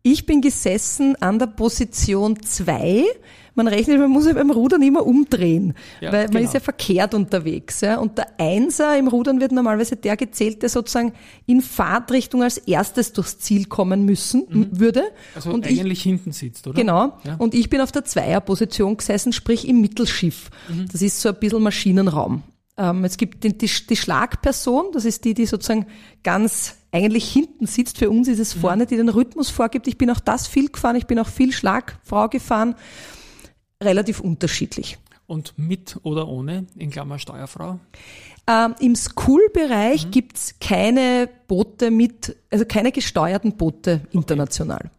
Ich 0.02 0.26
bin 0.26 0.40
gesessen 0.40 1.16
an 1.20 1.38
der 1.38 1.46
Position 1.48 2.40
2. 2.42 3.04
Man 3.54 3.66
rechnet, 3.66 3.98
man 3.98 4.10
muss 4.10 4.26
ja 4.26 4.34
beim 4.34 4.52
Rudern 4.52 4.80
immer 4.82 5.04
umdrehen, 5.04 5.74
Ja, 6.00 6.12
weil 6.12 6.22
man 6.26 6.30
genau. 6.34 6.44
ist 6.44 6.54
ja 6.54 6.60
verkehrt 6.60 7.12
unterwegs. 7.12 7.80
Ja. 7.80 7.98
Und 7.98 8.16
der 8.16 8.28
Einser 8.38 8.96
im 8.96 9.08
Rudern 9.08 9.40
wird 9.40 9.50
normalerweise 9.50 9.96
der 9.96 10.16
gezählt, 10.16 10.62
der 10.62 10.68
sozusagen 10.68 11.12
in 11.46 11.60
Fahrtrichtung 11.60 12.44
als 12.44 12.58
erstes 12.58 13.12
durchs 13.12 13.38
Ziel 13.40 13.64
kommen 13.64 14.04
müssen 14.04 14.46
m- 14.48 14.68
würde. 14.70 15.02
Also 15.34 15.50
und 15.50 15.66
ich, 15.66 15.80
eigentlich 15.80 16.02
hinten 16.02 16.30
sitzt, 16.30 16.68
oder? 16.68 16.76
Genau. 16.80 17.18
Ja. 17.24 17.34
Und 17.38 17.52
ich 17.52 17.68
bin 17.68 17.80
auf 17.80 17.90
der 17.90 18.04
Zweierposition 18.04 18.96
gesessen, 18.96 19.32
sprich 19.32 19.66
im 19.66 19.80
Mittelschiff. 19.80 20.50
Mhm. 20.68 20.86
Das 20.92 21.02
ist 21.02 21.20
so 21.20 21.28
ein 21.30 21.34
bisschen 21.40 21.60
Maschinenraum. 21.62 22.44
Ähm, 22.78 23.04
es 23.04 23.16
gibt 23.16 23.44
die, 23.44 23.58
die, 23.58 23.66
die 23.68 23.96
Schlagperson, 23.96 24.92
das 24.92 25.04
ist 25.04 25.24
die, 25.24 25.34
die 25.34 25.46
sozusagen 25.46 25.86
ganz 26.22 26.76
eigentlich 26.92 27.30
hinten 27.30 27.66
sitzt. 27.66 27.98
Für 27.98 28.08
uns 28.08 28.28
ist 28.28 28.38
es 28.38 28.54
Mhm. 28.56 28.60
vorne, 28.60 28.86
die 28.86 28.96
den 28.96 29.08
Rhythmus 29.10 29.50
vorgibt. 29.50 29.86
Ich 29.88 29.98
bin 29.98 30.10
auch 30.10 30.20
das 30.20 30.46
viel 30.46 30.68
gefahren, 30.70 30.96
ich 30.96 31.06
bin 31.06 31.18
auch 31.18 31.26
viel 31.28 31.52
Schlagfrau 31.52 32.28
gefahren. 32.28 32.74
Relativ 33.82 34.20
unterschiedlich. 34.20 34.98
Und 35.26 35.52
mit 35.58 35.98
oder 36.04 36.26
ohne, 36.28 36.66
in 36.76 36.90
Klammer 36.90 37.18
Steuerfrau? 37.18 37.78
Ähm, 38.46 38.74
Im 38.80 38.96
School-Bereich 38.96 40.06
Mhm. 40.06 40.10
gibt's 40.10 40.54
keine 40.58 41.28
Boote 41.48 41.90
mit, 41.90 42.34
also 42.50 42.64
keine 42.64 42.92
gesteuerten 42.92 43.56
Boote 43.56 44.00
international. 44.12 44.90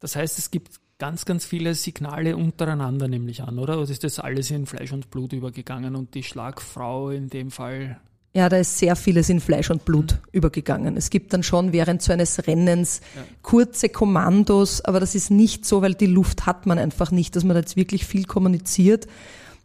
Das 0.00 0.16
heißt, 0.16 0.38
es 0.38 0.50
gibt 0.50 0.80
ganz, 1.00 1.24
ganz 1.24 1.44
viele 1.44 1.74
Signale 1.74 2.36
untereinander, 2.36 3.08
nämlich 3.08 3.42
an, 3.42 3.58
oder? 3.58 3.80
Oder 3.80 3.90
ist 3.90 4.04
das 4.04 4.20
alles 4.20 4.52
in 4.52 4.66
Fleisch 4.66 4.92
und 4.92 5.10
Blut 5.10 5.32
übergegangen 5.32 5.96
und 5.96 6.14
die 6.14 6.22
Schlagfrau 6.22 7.10
in 7.10 7.28
dem 7.28 7.50
Fall? 7.50 7.98
Ja, 8.32 8.48
da 8.48 8.58
ist 8.58 8.78
sehr 8.78 8.94
vieles 8.94 9.28
in 9.28 9.40
Fleisch 9.40 9.70
und 9.70 9.84
Blut 9.84 10.18
übergegangen. 10.30 10.96
Es 10.96 11.10
gibt 11.10 11.32
dann 11.32 11.42
schon 11.42 11.72
während 11.72 12.00
so 12.00 12.12
eines 12.12 12.46
Rennens 12.46 13.00
kurze 13.42 13.88
Kommandos, 13.88 14.82
aber 14.82 15.00
das 15.00 15.16
ist 15.16 15.32
nicht 15.32 15.66
so, 15.66 15.82
weil 15.82 15.94
die 15.94 16.06
Luft 16.06 16.46
hat 16.46 16.64
man 16.66 16.78
einfach 16.78 17.10
nicht, 17.10 17.34
dass 17.34 17.42
man 17.42 17.54
da 17.54 17.60
jetzt 17.60 17.74
wirklich 17.74 18.06
viel 18.06 18.26
kommuniziert. 18.26 19.08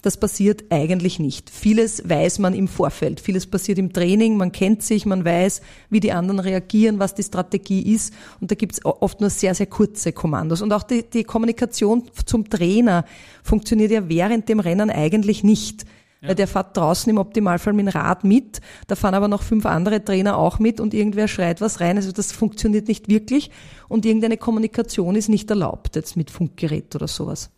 Das 0.05 0.17
passiert 0.17 0.65
eigentlich 0.69 1.17
nicht. 1.17 1.50
Vieles 1.50 2.07
weiß 2.07 2.38
man 2.38 2.53
im 2.53 2.67
Vorfeld. 2.67 3.19
Vieles 3.19 3.47
passiert 3.47 3.79
im 3.79 3.91
Training. 3.91 4.38
Man 4.38 4.51
kennt 4.51 4.83
sich, 4.83 5.07
man 5.07 5.25
weiß, 5.25 5.62
wie 5.89 6.00
die 6.00 6.12
anderen 6.12 6.39
reagieren, 6.39 7.00
was 7.00 7.15
die 7.15 7.24
Strategie 7.24 7.91
ist. 7.91 8.13
Und 8.39 8.51
da 8.51 8.55
gibt's 8.55 8.85
oft 8.85 9.19
nur 9.19 9.31
sehr, 9.31 9.55
sehr 9.55 9.65
kurze 9.65 10.12
Kommandos. 10.12 10.62
Und 10.62 10.71
auch 10.74 10.83
die, 10.83 11.09
die 11.09 11.24
Kommunikation 11.24 12.03
zum 12.24 12.47
Trainer 12.47 13.03
funktioniert 13.41 13.89
ja 13.89 14.07
während 14.07 14.47
dem 14.47 14.59
Rennen 14.59 14.91
eigentlich 14.91 15.43
nicht. 15.43 15.85
Weil 16.21 16.35
der 16.35 16.47
fährt 16.47 16.77
draußen 16.77 17.09
im 17.09 17.17
Optimalfall 17.17 17.74
mit 17.74 17.88
dem 17.88 17.89
Rad 17.89 18.24
mit, 18.24 18.59
da 18.88 18.95
fahren 18.95 19.13
aber 19.13 19.27
noch 19.27 19.43
fünf 19.43 19.65
andere 19.65 20.03
Trainer 20.03 20.38
auch 20.38 20.57
mit 20.57 20.79
und 20.79 20.93
irgendwer 20.95 21.27
schreit 21.27 21.62
was 21.62 21.81
rein. 21.81 21.97
Also 21.97 22.12
das 22.12 22.31
funktioniert 22.31 22.88
nicht 22.88 23.09
wirklich 23.09 23.51
und 23.89 24.05
irgendeine 24.05 24.38
Kommunikation 24.38 25.15
ist 25.15 25.29
nicht 25.29 25.50
erlaubt, 25.51 25.95
jetzt 25.95 26.17
mit 26.17 26.31
Funkgerät 26.31 26.95
oder 26.95 27.07
sowas. 27.07 27.51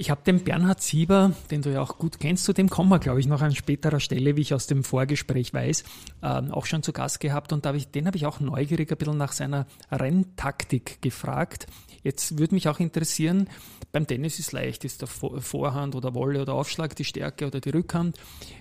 Ich 0.00 0.10
habe 0.10 0.22
den 0.24 0.44
Bernhard 0.44 0.80
Sieber, 0.80 1.32
den 1.50 1.60
du 1.60 1.72
ja 1.72 1.82
auch 1.82 1.98
gut 1.98 2.20
kennst, 2.20 2.44
zu 2.44 2.52
dem 2.52 2.70
kommen 2.70 2.88
wir, 2.88 3.00
glaube 3.00 3.18
ich, 3.18 3.26
noch 3.26 3.42
an 3.42 3.52
späterer 3.52 3.98
Stelle, 3.98 4.36
wie 4.36 4.42
ich 4.42 4.54
aus 4.54 4.68
dem 4.68 4.84
Vorgespräch 4.84 5.52
weiß, 5.52 5.82
ähm, 6.22 6.52
auch 6.52 6.66
schon 6.66 6.84
zu 6.84 6.92
Gast 6.92 7.18
gehabt. 7.18 7.52
Und 7.52 7.64
da 7.64 7.70
hab 7.70 7.76
ich, 7.76 7.90
den 7.90 8.06
habe 8.06 8.16
ich 8.16 8.24
auch 8.24 8.38
neugierig 8.38 8.92
ein 8.92 8.96
bisschen 8.96 9.16
nach 9.16 9.32
seiner 9.32 9.66
Renntaktik 9.90 11.02
gefragt. 11.02 11.66
Jetzt 12.04 12.38
würde 12.38 12.54
mich 12.54 12.68
auch 12.68 12.78
interessieren, 12.78 13.48
beim 13.90 14.06
Tennis 14.06 14.38
ist 14.38 14.52
leicht, 14.52 14.84
ist 14.84 15.00
der 15.00 15.08
Vor- 15.08 15.40
Vorhand 15.40 15.96
oder 15.96 16.14
Wolle 16.14 16.42
oder 16.42 16.54
Aufschlag 16.54 16.94
die 16.94 17.02
Stärke 17.02 17.48
oder 17.48 17.58
die 17.58 17.70
Rückhand. 17.70 18.18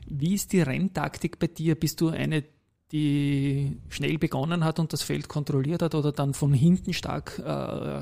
Wie 0.08 0.34
ist 0.34 0.54
die 0.54 0.62
Renntaktik 0.62 1.38
bei 1.38 1.46
dir? 1.46 1.76
Bist 1.76 2.02
du 2.02 2.10
eine, 2.10 2.46
die 2.92 3.78
schnell 3.90 4.18
begonnen 4.18 4.64
hat 4.64 4.80
und 4.80 4.92
das 4.92 5.04
Feld 5.04 5.28
kontrolliert 5.28 5.84
hat 5.84 5.94
oder 5.94 6.12
dann 6.12 6.34
von 6.34 6.52
hinten 6.52 6.94
stark 6.94 7.38
äh, 7.38 8.02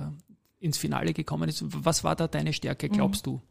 ins 0.65 0.77
Finale 0.77 1.13
gekommen 1.13 1.47
ist? 1.49 1.63
Was 1.67 2.03
war 2.03 2.15
da 2.15 2.27
deine 2.27 2.51
Stärke, 2.53 2.89
glaubst 2.89 3.25
du? 3.25 3.41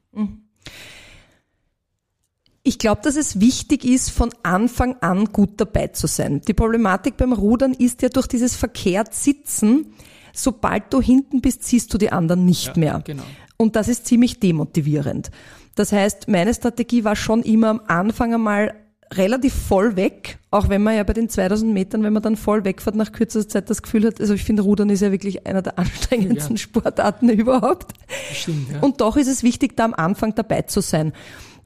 Ich 2.62 2.78
glaube, 2.78 3.02
dass 3.02 3.16
es 3.16 3.40
wichtig 3.40 3.84
ist, 3.84 4.10
von 4.10 4.30
Anfang 4.42 4.96
an 5.00 5.26
gut 5.26 5.60
dabei 5.60 5.88
zu 5.88 6.06
sein. 6.06 6.40
Die 6.40 6.54
Problematik 6.54 7.16
beim 7.16 7.32
Rudern 7.32 7.74
ist 7.74 8.00
ja 8.02 8.08
durch 8.08 8.26
dieses 8.26 8.56
verkehrt 8.56 9.14
Sitzen, 9.14 9.92
sobald 10.32 10.92
du 10.92 11.00
hinten 11.02 11.40
bist, 11.42 11.64
siehst 11.64 11.92
du 11.92 11.98
die 11.98 12.10
anderen 12.10 12.44
nicht 12.46 12.68
Ja, 12.68 12.80
mehr. 12.80 13.02
genau. 13.04 13.24
Und 13.56 13.76
das 13.76 13.88
ist 13.88 14.06
ziemlich 14.06 14.40
demotivierend. 14.40 15.30
Das 15.74 15.92
heißt, 15.92 16.28
meine 16.28 16.54
Strategie 16.54 17.04
war 17.04 17.16
schon 17.16 17.42
immer 17.42 17.68
am 17.68 17.80
Anfang 17.86 18.32
einmal 18.34 18.74
relativ 19.12 19.54
voll 19.54 19.96
weg, 19.96 20.38
auch 20.50 20.68
wenn 20.68 20.82
man 20.82 20.96
ja 20.96 21.02
bei 21.02 21.12
den 21.12 21.28
2000 21.28 21.72
Metern, 21.72 22.02
wenn 22.02 22.12
man 22.12 22.22
dann 22.22 22.36
voll 22.36 22.64
wegfährt, 22.64 22.96
nach 22.96 23.12
kürzester 23.12 23.48
Zeit 23.48 23.70
das 23.70 23.82
Gefühl 23.82 24.06
hat, 24.06 24.20
also 24.20 24.34
ich 24.34 24.44
finde 24.44 24.62
Rudern 24.62 24.90
ist 24.90 25.00
ja 25.02 25.12
wirklich 25.12 25.46
einer 25.46 25.62
der 25.62 25.78
anstrengendsten 25.78 26.56
Ja. 26.56 26.62
Sportarten 26.62 27.28
überhaupt. 27.28 27.92
Stimmt, 28.32 28.70
ja. 28.72 28.80
Und 28.80 29.00
doch 29.00 29.16
ist 29.16 29.28
es 29.28 29.42
wichtig, 29.42 29.76
da 29.76 29.84
am 29.84 29.94
Anfang 29.94 30.34
dabei 30.34 30.62
zu 30.62 30.80
sein. 30.80 31.12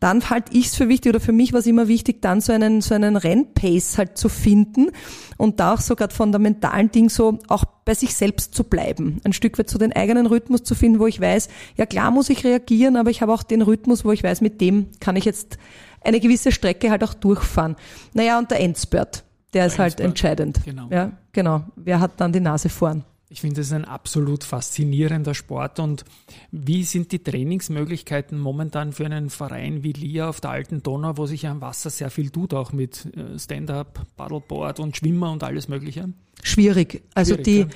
Dann 0.00 0.30
halte 0.30 0.56
ich 0.56 0.66
es 0.66 0.76
für 0.76 0.88
wichtig, 0.88 1.10
oder 1.10 1.20
für 1.20 1.32
mich 1.32 1.52
war 1.52 1.58
es 1.58 1.66
immer 1.66 1.88
wichtig, 1.88 2.22
dann 2.22 2.40
so 2.40 2.52
einen, 2.52 2.82
so 2.82 2.94
einen 2.94 3.16
Rennpace 3.16 3.98
halt 3.98 4.16
zu 4.16 4.28
finden 4.28 4.90
und 5.38 5.58
da 5.58 5.74
auch 5.74 5.80
so 5.80 5.96
gerade 5.96 6.14
von 6.14 6.30
der 6.30 6.38
mentalen 6.38 6.92
Ding 6.92 7.08
so 7.10 7.40
auch 7.48 7.64
bei 7.84 7.94
sich 7.94 8.14
selbst 8.14 8.54
zu 8.54 8.62
bleiben. 8.62 9.20
Ein 9.24 9.32
Stück 9.32 9.58
weit 9.58 9.68
so 9.68 9.76
den 9.76 9.92
eigenen 9.92 10.26
Rhythmus 10.26 10.62
zu 10.62 10.76
finden, 10.76 11.00
wo 11.00 11.08
ich 11.08 11.20
weiß, 11.20 11.48
ja 11.76 11.84
klar 11.84 12.12
muss 12.12 12.30
ich 12.30 12.44
reagieren, 12.44 12.96
aber 12.96 13.10
ich 13.10 13.22
habe 13.22 13.32
auch 13.32 13.42
den 13.42 13.60
Rhythmus, 13.60 14.04
wo 14.04 14.12
ich 14.12 14.22
weiß, 14.22 14.40
mit 14.40 14.60
dem 14.60 14.86
kann 15.00 15.16
ich 15.16 15.24
jetzt 15.24 15.58
eine 16.02 16.20
gewisse 16.20 16.52
Strecke 16.52 16.90
halt 16.90 17.04
auch 17.04 17.14
durchfahren. 17.14 17.76
Naja, 18.14 18.38
und 18.38 18.50
der 18.50 18.60
Endspurt, 18.60 19.24
der 19.52 19.66
ist 19.66 19.78
halt 19.78 20.00
Endspurt, 20.00 20.08
entscheidend. 20.08 20.60
genau. 20.64 20.88
Ja, 20.90 21.12
genau. 21.32 21.62
Wer 21.76 22.00
hat 22.00 22.20
dann 22.20 22.32
die 22.32 22.40
Nase 22.40 22.68
vorn? 22.68 23.04
Ich 23.30 23.42
finde, 23.42 23.56
das 23.56 23.66
ist 23.66 23.72
ein 23.74 23.84
absolut 23.84 24.42
faszinierender 24.42 25.34
Sport. 25.34 25.80
Und 25.80 26.06
wie 26.50 26.82
sind 26.84 27.12
die 27.12 27.18
Trainingsmöglichkeiten 27.22 28.38
momentan 28.38 28.92
für 28.94 29.04
einen 29.04 29.28
Verein 29.28 29.82
wie 29.82 29.92
Lia 29.92 30.30
auf 30.30 30.40
der 30.40 30.50
alten 30.50 30.82
Donau, 30.82 31.18
wo 31.18 31.26
sich 31.26 31.42
ja 31.42 31.50
am 31.50 31.60
Wasser 31.60 31.90
sehr 31.90 32.10
viel 32.10 32.30
tut, 32.30 32.54
auch 32.54 32.72
mit 32.72 33.04
äh, 33.14 33.38
Stand-up, 33.38 34.06
Paddleboard 34.16 34.80
und 34.80 34.96
Schwimmer 34.96 35.30
und 35.30 35.44
alles 35.44 35.68
Mögliche? 35.68 36.08
Schwierig. 36.42 37.02
Also 37.14 37.34
Schwierig, 37.34 37.44
die, 37.44 37.58
ja. 37.58 37.66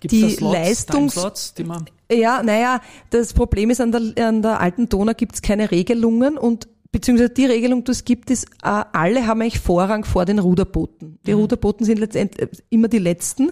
Gibt's 0.00 0.16
die 0.16 0.30
Slots, 0.30 0.54
Leistungs- 0.58 0.92
Timeslots, 1.14 1.54
die 1.54 1.64
man 1.64 1.86
Ja, 2.12 2.42
naja, 2.42 2.82
das 3.08 3.32
Problem 3.32 3.70
ist, 3.70 3.80
an 3.80 3.92
der, 3.92 4.28
an 4.28 4.42
der 4.42 4.60
alten 4.60 4.90
Donau 4.90 5.14
gibt 5.14 5.36
es 5.36 5.42
keine 5.42 5.70
Regelungen 5.70 6.36
und 6.36 6.68
beziehungsweise 6.92 7.30
die 7.30 7.44
Regelung, 7.46 7.84
die 7.84 7.90
es 7.92 8.04
gibt, 8.04 8.30
ist, 8.30 8.46
äh, 8.62 8.82
alle 8.92 9.26
haben 9.26 9.40
eigentlich 9.42 9.58
Vorrang 9.60 10.04
vor 10.04 10.24
den 10.24 10.38
Ruderbooten. 10.38 11.18
Die 11.26 11.32
Ruderbooten 11.32 11.84
sind 11.84 11.98
letztendlich 11.98 12.48
immer 12.70 12.88
die 12.88 12.98
letzten, 12.98 13.50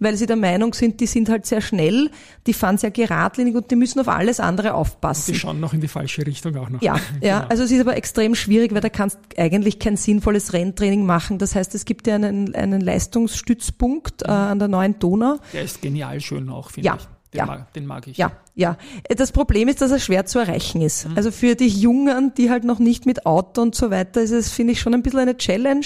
weil 0.00 0.16
sie 0.16 0.26
der 0.26 0.36
Meinung 0.36 0.74
sind, 0.74 1.00
die 1.00 1.06
sind 1.06 1.28
halt 1.28 1.46
sehr 1.46 1.60
schnell, 1.60 2.10
die 2.46 2.52
fahren 2.52 2.76
sehr 2.78 2.90
geradlinig 2.90 3.54
und 3.54 3.70
die 3.70 3.76
müssen 3.76 4.00
auf 4.00 4.08
alles 4.08 4.40
andere 4.40 4.74
aufpassen. 4.74 5.32
die 5.32 5.38
schauen 5.38 5.60
noch 5.60 5.72
in 5.72 5.80
die 5.80 5.88
falsche 5.88 6.26
Richtung 6.26 6.56
auch 6.56 6.68
noch. 6.68 6.82
Ja, 6.82 6.96
ja. 7.22 7.38
Genau. 7.38 7.48
Also 7.50 7.62
es 7.62 7.70
ist 7.70 7.80
aber 7.80 7.96
extrem 7.96 8.34
schwierig, 8.34 8.74
weil 8.74 8.80
da 8.80 8.88
kannst 8.90 9.18
eigentlich 9.38 9.78
kein 9.78 9.96
sinnvolles 9.96 10.52
Renntraining 10.52 11.06
machen. 11.06 11.38
Das 11.38 11.54
heißt, 11.54 11.74
es 11.74 11.84
gibt 11.84 12.06
ja 12.06 12.16
einen, 12.16 12.54
einen 12.54 12.80
Leistungsstützpunkt 12.80 14.22
äh, 14.22 14.26
an 14.26 14.58
der 14.58 14.68
neuen 14.68 14.98
Donau. 14.98 15.36
Der 15.52 15.62
ist 15.62 15.80
genial 15.80 16.20
schön 16.20 16.48
auch, 16.48 16.70
finde 16.70 16.86
Ja, 16.88 16.96
ich. 16.96 17.08
Den, 17.34 17.38
ja. 17.38 17.46
mag, 17.46 17.72
den 17.74 17.84
mag 17.86 18.06
ich. 18.06 18.16
Ja, 18.16 18.32
ja. 18.54 18.78
Das 19.16 19.32
Problem 19.32 19.68
ist, 19.68 19.80
dass 19.80 19.90
er 19.90 19.98
schwer 19.98 20.24
zu 20.24 20.38
erreichen 20.38 20.80
ist. 20.80 21.08
Mhm. 21.08 21.16
Also 21.16 21.30
für 21.32 21.54
die 21.56 21.68
Jungen, 21.68 22.32
die 22.36 22.48
halt 22.50 22.64
noch 22.64 22.78
nicht 22.78 23.06
mit 23.06 23.26
Auto 23.26 23.60
und 23.60 23.74
so 23.74 23.90
weiter, 23.90 24.22
ist 24.22 24.30
es, 24.30 24.50
finde 24.52 24.72
ich, 24.72 24.80
schon 24.80 24.94
ein 24.94 25.02
bisschen 25.02 25.18
eine 25.20 25.36
Challenge. 25.36 25.84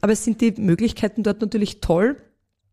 Aber 0.00 0.12
es 0.12 0.24
sind 0.24 0.40
die 0.40 0.52
Möglichkeiten 0.52 1.22
dort 1.22 1.40
natürlich 1.40 1.80
toll. 1.80 2.16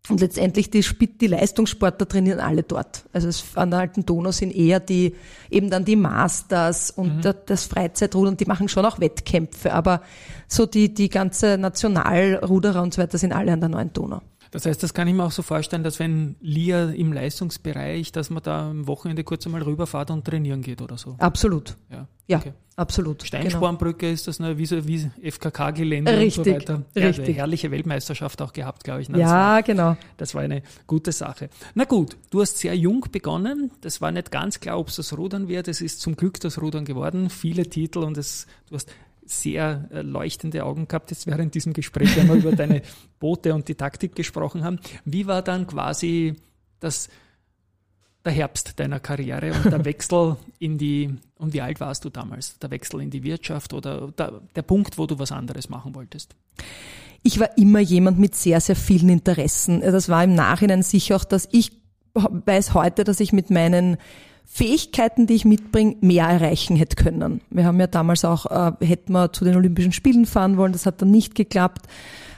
Und 0.10 0.22
letztendlich 0.22 0.70
die, 0.72 0.82
die 1.20 1.28
Leistungssportler 1.28 2.08
trainieren 2.08 2.40
alle 2.40 2.64
dort. 2.64 3.04
Also 3.12 3.28
es, 3.28 3.44
an 3.56 3.72
der 3.72 3.80
alten 3.82 4.06
Donau 4.06 4.32
sind 4.32 4.56
eher 4.56 4.80
die, 4.80 5.16
eben 5.52 5.70
dann 5.70 5.84
die 5.84 5.98
Masters 5.98 6.92
und 6.92 7.18
Mhm. 7.18 7.22
da- 7.22 7.34
das 7.34 7.66
Freizeitrudern, 7.66 8.38
die 8.38 8.46
machen 8.46 8.70
schon 8.70 8.86
auch 8.86 9.02
Wettkämpfe. 9.02 9.74
Aber 9.74 10.02
so 10.48 10.66
die, 10.66 10.94
die 10.94 11.10
ganze 11.10 11.58
Nationalruderer 11.58 12.82
und 12.82 12.94
so 12.94 13.02
weiter 13.02 13.18
sind 13.18 13.34
alle 13.34 13.52
an 13.52 13.60
der 13.60 13.68
neuen 13.70 13.92
Donau. 13.92 14.22
Das 14.52 14.66
heißt, 14.66 14.82
das 14.82 14.94
kann 14.94 15.08
ich 15.08 15.14
mir 15.14 15.24
auch 15.24 15.32
so 15.32 15.42
vorstellen, 15.42 15.84
dass 15.84 16.00
wenn 16.00 16.36
Lia 16.40 16.90
im 16.92 17.14
Leistungsbereich, 17.14 18.12
dass 18.12 18.30
man 18.30 18.44
da 18.44 18.70
am 18.70 18.88
Wochenende 18.88 19.24
kurz 19.24 19.46
einmal 19.46 19.62
rüberfahrt 19.64 20.12
und 20.12 20.26
trainieren 20.26 20.62
geht 20.62 20.82
oder 20.82 20.98
so. 20.98 21.16
Absolut. 21.20 21.78
Ja, 21.92 22.08
Ja, 22.28 22.38
okay. 22.40 22.54
absolut. 22.76 23.20
Genau. 23.20 23.28
Steinspornbrücke 23.28 24.10
ist 24.10 24.28
das 24.28 24.40
ne, 24.40 24.58
wie, 24.58 24.66
so, 24.66 24.88
wie 24.88 25.10
FKK-Gelände 25.22 26.12
und 26.12 26.32
so 26.32 26.42
Richtig, 26.42 26.56
weiter. 26.56 26.84
Ja, 26.96 27.08
richtig. 27.08 27.38
herrliche 27.38 27.72
Weltmeisterschaft 27.72 28.42
auch 28.42 28.54
gehabt, 28.54 28.84
glaube 28.84 29.02
ich. 29.02 29.10
ne? 29.10 29.20
Ja, 29.20 29.62
genau. 29.62 29.98
Das 30.18 30.34
war 30.36 30.42
eine 30.42 30.62
gute 30.88 31.12
Sache. 31.12 31.50
Na 31.74 31.86
gut, 31.86 32.18
du 32.30 32.42
hast 32.42 32.58
sehr 32.58 32.76
jung 32.76 33.06
begonnen. 33.12 33.72
Das 33.82 34.02
war 34.02 34.12
nicht 34.12 34.32
ganz 34.32 34.60
klar, 34.60 34.80
ob 34.80 34.90
es 34.90 34.96
das 34.98 35.18
Rudern 35.18 35.48
wird. 35.48 35.68
Es 35.68 35.82
ist 35.82 36.02
zum 36.02 36.16
Glück 36.16 36.40
das 36.40 36.62
Rudern 36.62 36.86
geworden. 36.86 37.30
Viele 37.30 37.68
Titel 37.70 38.00
und 38.00 38.18
es, 38.18 38.48
du 38.70 38.76
hast 38.76 38.90
sehr 39.30 39.90
äh, 39.92 40.02
leuchtende 40.02 40.64
Augen 40.64 40.88
gehabt 40.88 41.12
jetzt 41.12 41.28
während 41.28 41.56
diesem 41.56 41.74
Gespräch, 41.74 42.16
wenn 42.16 42.28
wir 42.28 42.36
über 42.36 42.52
deine 42.56 42.82
Boote 43.20 43.54
und 43.54 43.68
die 43.68 43.76
Taktik 43.76 44.16
gesprochen 44.16 44.64
haben. 44.64 44.80
Wie 45.06 45.28
war 45.28 45.42
dann 45.42 45.68
quasi 45.68 46.36
das, 46.80 47.10
der 48.26 48.34
Herbst 48.34 48.80
deiner 48.80 49.00
Karriere 49.00 49.54
und 49.54 49.66
der 49.66 49.86
Wechsel 49.86 50.38
in 50.60 50.78
die, 50.78 51.16
und 51.38 51.54
wie 51.54 51.62
alt 51.62 51.80
warst 51.80 52.06
du 52.06 52.10
damals? 52.10 52.60
Der 52.60 52.72
Wechsel 52.72 53.02
in 53.02 53.10
die 53.10 53.24
Wirtschaft 53.24 53.74
oder 53.74 54.12
der, 54.12 54.42
der 54.56 54.62
Punkt, 54.62 54.98
wo 54.98 55.06
du 55.06 55.20
was 55.20 55.32
anderes 55.32 55.70
machen 55.70 55.96
wolltest? 55.96 56.36
ich 57.24 57.40
war 57.40 57.58
immer 57.58 57.80
jemand 57.80 58.20
mit 58.20 58.36
sehr, 58.36 58.62
sehr 58.62 58.76
vielen 58.76 59.10
Interessen. 59.10 59.82
Das 59.82 60.08
war 60.10 60.24
im 60.24 60.34
Nachhinein 60.34 60.82
sicher 60.84 61.18
auch, 61.18 61.26
dass 61.26 61.48
ich 61.52 61.72
weiß 62.14 62.74
heute, 62.74 63.04
dass 63.04 63.20
ich 63.20 63.34
mit 63.34 63.50
meinen 63.50 63.98
Fähigkeiten, 64.50 65.28
die 65.28 65.36
ich 65.36 65.46
mitbringe, 65.46 65.98
mehr 66.00 66.26
erreichen 66.26 66.78
hätte 66.78 66.96
können. 66.96 67.42
Wir 67.50 67.66
haben 67.66 67.80
ja 67.80 67.88
damals 67.88 68.24
auch, 68.24 68.46
äh, 68.46 68.86
hätten 68.86 69.12
wir 69.12 69.34
zu 69.34 69.44
den 69.44 69.58
Olympischen 69.58 69.92
Spielen 69.92 70.26
fahren 70.26 70.58
wollen, 70.58 70.72
das 70.72 70.86
hat 70.86 71.02
dann 71.02 71.12
nicht 71.12 71.36
geklappt. 71.36 71.86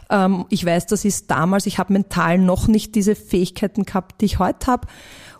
Ähm, 0.09 0.45
ich 0.49 0.65
weiß, 0.65 0.87
das 0.87 1.05
ist 1.05 1.29
damals, 1.29 1.67
ich 1.67 1.77
habe 1.77 1.93
mental 1.93 2.39
noch 2.39 2.67
nicht 2.67 2.95
diese 2.95 3.15
Fähigkeiten 3.15 3.85
gehabt, 3.85 4.21
die 4.21 4.25
ich 4.25 4.39
heute 4.39 4.67
habe. 4.67 4.87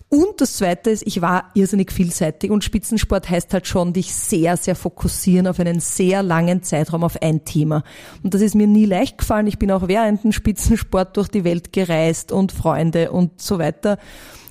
Und 0.10 0.42
das 0.42 0.54
Zweite 0.54 0.90
ist, 0.92 1.06
ich 1.06 1.22
war 1.22 1.52
irrsinnig 1.54 1.92
vielseitig 1.92 2.50
und 2.50 2.64
Spitzensport 2.64 3.30
heißt 3.30 3.54
halt 3.54 3.68
schon, 3.68 3.94
dich 3.94 4.14
sehr, 4.14 4.58
sehr 4.58 4.76
fokussieren 4.76 5.48
auf 5.48 5.60
einen 5.60 5.80
sehr 5.80 6.24
langen 6.24 6.64
Zeitraum 6.64 7.04
auf 7.04 7.22
ein 7.22 7.46
Thema. 7.46 7.84
Und 8.24 8.34
das 8.34 8.42
ist 8.42 8.56
mir 8.56 8.68
nie 8.68 8.86
leicht 8.86 9.20
gefallen. 9.20 9.46
Ich 9.48 9.60
bin 9.60 9.72
auch 9.72 9.88
während 9.88 10.24
dem 10.24 10.32
Spitzensport 10.32 11.18
durch 11.18 11.28
die 11.28 11.44
Welt 11.44 11.74
gereist 11.74 12.32
und 12.32 12.52
Freunde 12.52 13.12
und 13.12 13.40
so 13.40 13.60
weiter. 13.60 14.00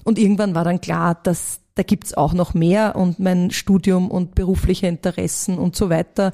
Und 0.05 0.19
irgendwann 0.19 0.55
war 0.55 0.65
dann 0.65 0.81
klar, 0.81 1.19
dass 1.23 1.61
da 1.79 1.85
gibt's 1.85 2.13
auch 2.13 2.33
noch 2.33 2.55
mehr 2.55 2.97
und 2.97 3.21
mein 3.21 3.53
Studium 3.53 4.11
und 4.11 4.35
berufliche 4.35 4.89
Interessen 4.89 5.59
und 5.59 5.77
so 5.77 5.91
weiter. 5.91 6.33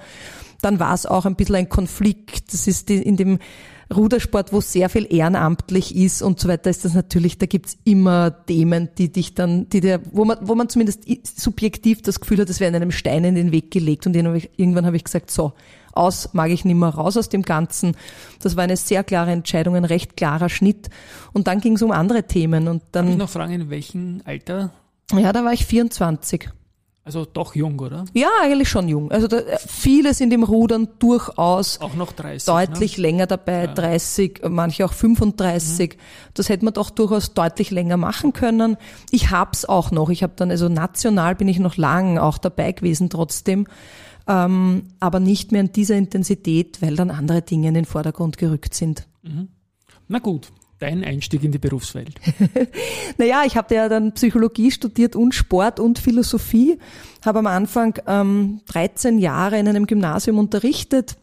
Dann 0.62 0.80
war 0.80 0.94
es 0.94 1.04
auch 1.04 1.26
ein 1.26 1.36
bisschen 1.36 1.56
ein 1.56 1.68
Konflikt. 1.68 2.52
Das 2.54 2.66
ist 2.66 2.88
in 2.88 3.18
dem 3.18 3.38
Rudersport, 3.94 4.52
wo 4.54 4.62
sehr 4.62 4.88
viel 4.88 5.06
ehrenamtlich 5.12 5.94
ist 5.94 6.22
und 6.22 6.40
so 6.40 6.48
weiter, 6.48 6.70
ist 6.70 6.86
das 6.86 6.94
natürlich, 6.94 7.36
da 7.36 7.44
gibt's 7.44 7.76
immer 7.84 8.46
Themen, 8.46 8.88
die 8.96 9.12
dich 9.12 9.34
dann, 9.34 9.68
die 9.68 9.80
dir, 9.80 10.00
wo 10.10 10.24
man, 10.24 10.38
wo 10.40 10.54
man 10.54 10.70
zumindest 10.70 11.04
subjektiv 11.38 12.00
das 12.00 12.20
Gefühl 12.20 12.40
hat, 12.40 12.48
es 12.48 12.60
wäre 12.60 12.74
einem 12.74 12.90
Stein 12.90 13.24
in 13.24 13.34
den 13.34 13.52
Weg 13.52 13.70
gelegt. 13.70 14.06
Und 14.06 14.16
irgendwann 14.16 14.86
habe 14.86 14.96
ich 14.96 15.04
gesagt, 15.04 15.30
so, 15.30 15.52
aus 15.92 16.32
mag 16.32 16.50
ich 16.50 16.64
nicht 16.64 16.76
mehr 16.76 16.88
raus 16.88 17.16
aus 17.16 17.28
dem 17.28 17.42
Ganzen. 17.42 17.96
Das 18.40 18.56
war 18.56 18.64
eine 18.64 18.76
sehr 18.76 19.04
klare 19.04 19.30
Entscheidung, 19.30 19.76
ein 19.76 19.84
recht 19.84 20.16
klarer 20.16 20.48
Schnitt. 20.48 20.88
Und 21.32 21.46
dann 21.46 21.60
ging 21.60 21.74
es 21.74 21.82
um 21.82 21.92
andere 21.92 22.24
Themen. 22.24 22.68
Und 22.68 22.82
dann. 22.92 23.04
Darf 23.04 23.12
ich 23.12 23.18
noch 23.18 23.28
fragen, 23.28 23.52
in 23.52 23.70
welchem 23.70 24.22
Alter? 24.24 24.72
Ja, 25.12 25.32
da 25.32 25.44
war 25.44 25.52
ich 25.52 25.66
24. 25.66 26.50
Also 27.06 27.26
doch 27.26 27.54
jung, 27.54 27.78
oder? 27.80 28.06
Ja, 28.14 28.30
eigentlich 28.42 28.70
schon 28.70 28.88
jung. 28.88 29.10
Also 29.10 29.28
da, 29.28 29.42
viele 29.58 30.14
sind 30.14 30.32
im 30.32 30.42
Rudern 30.42 30.88
durchaus 30.98 31.78
auch 31.82 31.94
noch 31.94 32.12
30, 32.12 32.46
deutlich 32.46 32.96
ne? 32.96 33.02
länger 33.02 33.26
dabei, 33.26 33.64
ja. 33.64 33.74
30, 33.74 34.40
manche 34.48 34.86
auch 34.86 34.94
35. 34.94 35.90
Mhm. 35.90 35.98
Das 36.32 36.48
hätte 36.48 36.64
man 36.64 36.72
doch 36.72 36.88
durchaus 36.88 37.34
deutlich 37.34 37.70
länger 37.70 37.98
machen 37.98 38.32
können. 38.32 38.78
Ich 39.10 39.30
hab's 39.30 39.66
auch 39.66 39.90
noch. 39.90 40.08
Ich 40.08 40.22
habe 40.22 40.32
dann 40.34 40.50
also 40.50 40.70
national 40.70 41.34
bin 41.34 41.46
ich 41.46 41.58
noch 41.58 41.76
lang 41.76 42.16
auch 42.16 42.38
dabei 42.38 42.72
gewesen 42.72 43.10
trotzdem, 43.10 43.66
ähm, 44.26 44.84
aber 44.98 45.20
nicht 45.20 45.52
mehr 45.52 45.60
in 45.60 45.72
dieser 45.72 45.96
Intensität, 45.96 46.80
weil 46.80 46.96
dann 46.96 47.10
andere 47.10 47.42
Dinge 47.42 47.68
in 47.68 47.74
den 47.74 47.84
Vordergrund 47.84 48.38
gerückt 48.38 48.72
sind. 48.72 49.06
Mhm. 49.22 49.48
Na 50.08 50.20
gut, 50.20 50.50
dein 50.84 51.04
Einstieg 51.04 51.42
in 51.42 51.52
die 51.52 51.58
Berufswelt? 51.58 52.14
naja, 53.18 53.42
ich 53.46 53.56
habe 53.56 53.74
ja 53.74 53.88
dann 53.88 54.12
Psychologie 54.12 54.70
studiert 54.70 55.16
und 55.16 55.34
Sport 55.34 55.80
und 55.80 55.98
Philosophie, 55.98 56.78
habe 57.24 57.38
am 57.38 57.46
Anfang 57.46 57.98
ähm, 58.06 58.60
13 58.66 59.18
Jahre 59.18 59.58
in 59.58 59.66
einem 59.66 59.86
Gymnasium 59.86 60.38
unterrichtet 60.38 61.16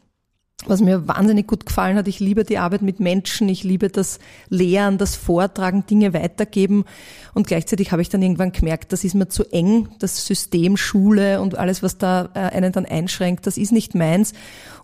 was 0.68 0.82
mir 0.82 1.08
wahnsinnig 1.08 1.48
gut 1.48 1.66
gefallen 1.66 1.98
hat. 1.98 2.08
Ich 2.08 2.20
liebe 2.20 2.44
die 2.44 2.58
Arbeit 2.58 2.82
mit 2.82 3.00
Menschen, 3.00 3.50
ich 3.50 3.64
liebe 3.64 3.90
das 3.90 4.20
Lehren, 4.50 4.98
das 4.98 5.16
Vortragen, 5.16 5.86
Dinge 5.86 6.14
weitergeben. 6.14 6.86
Und 7.34 7.48
gleichzeitig 7.48 7.92
habe 7.92 8.02
ich 8.02 8.10
dann 8.10 8.22
irgendwann 8.22 8.52
gemerkt, 8.52 8.92
das 8.94 9.04
ist 9.04 9.16
mir 9.16 9.28
zu 9.28 9.44
eng, 9.52 9.90
das 10.00 10.26
System 10.26 10.78
Schule 10.78 11.42
und 11.42 11.58
alles, 11.58 11.82
was 11.82 11.98
da 11.98 12.30
äh, 12.34 12.40
einen 12.40 12.72
dann 12.72 12.86
einschränkt, 12.86 13.48
das 13.48 13.58
ist 13.58 13.72
nicht 13.72 13.96
meins. 13.96 14.34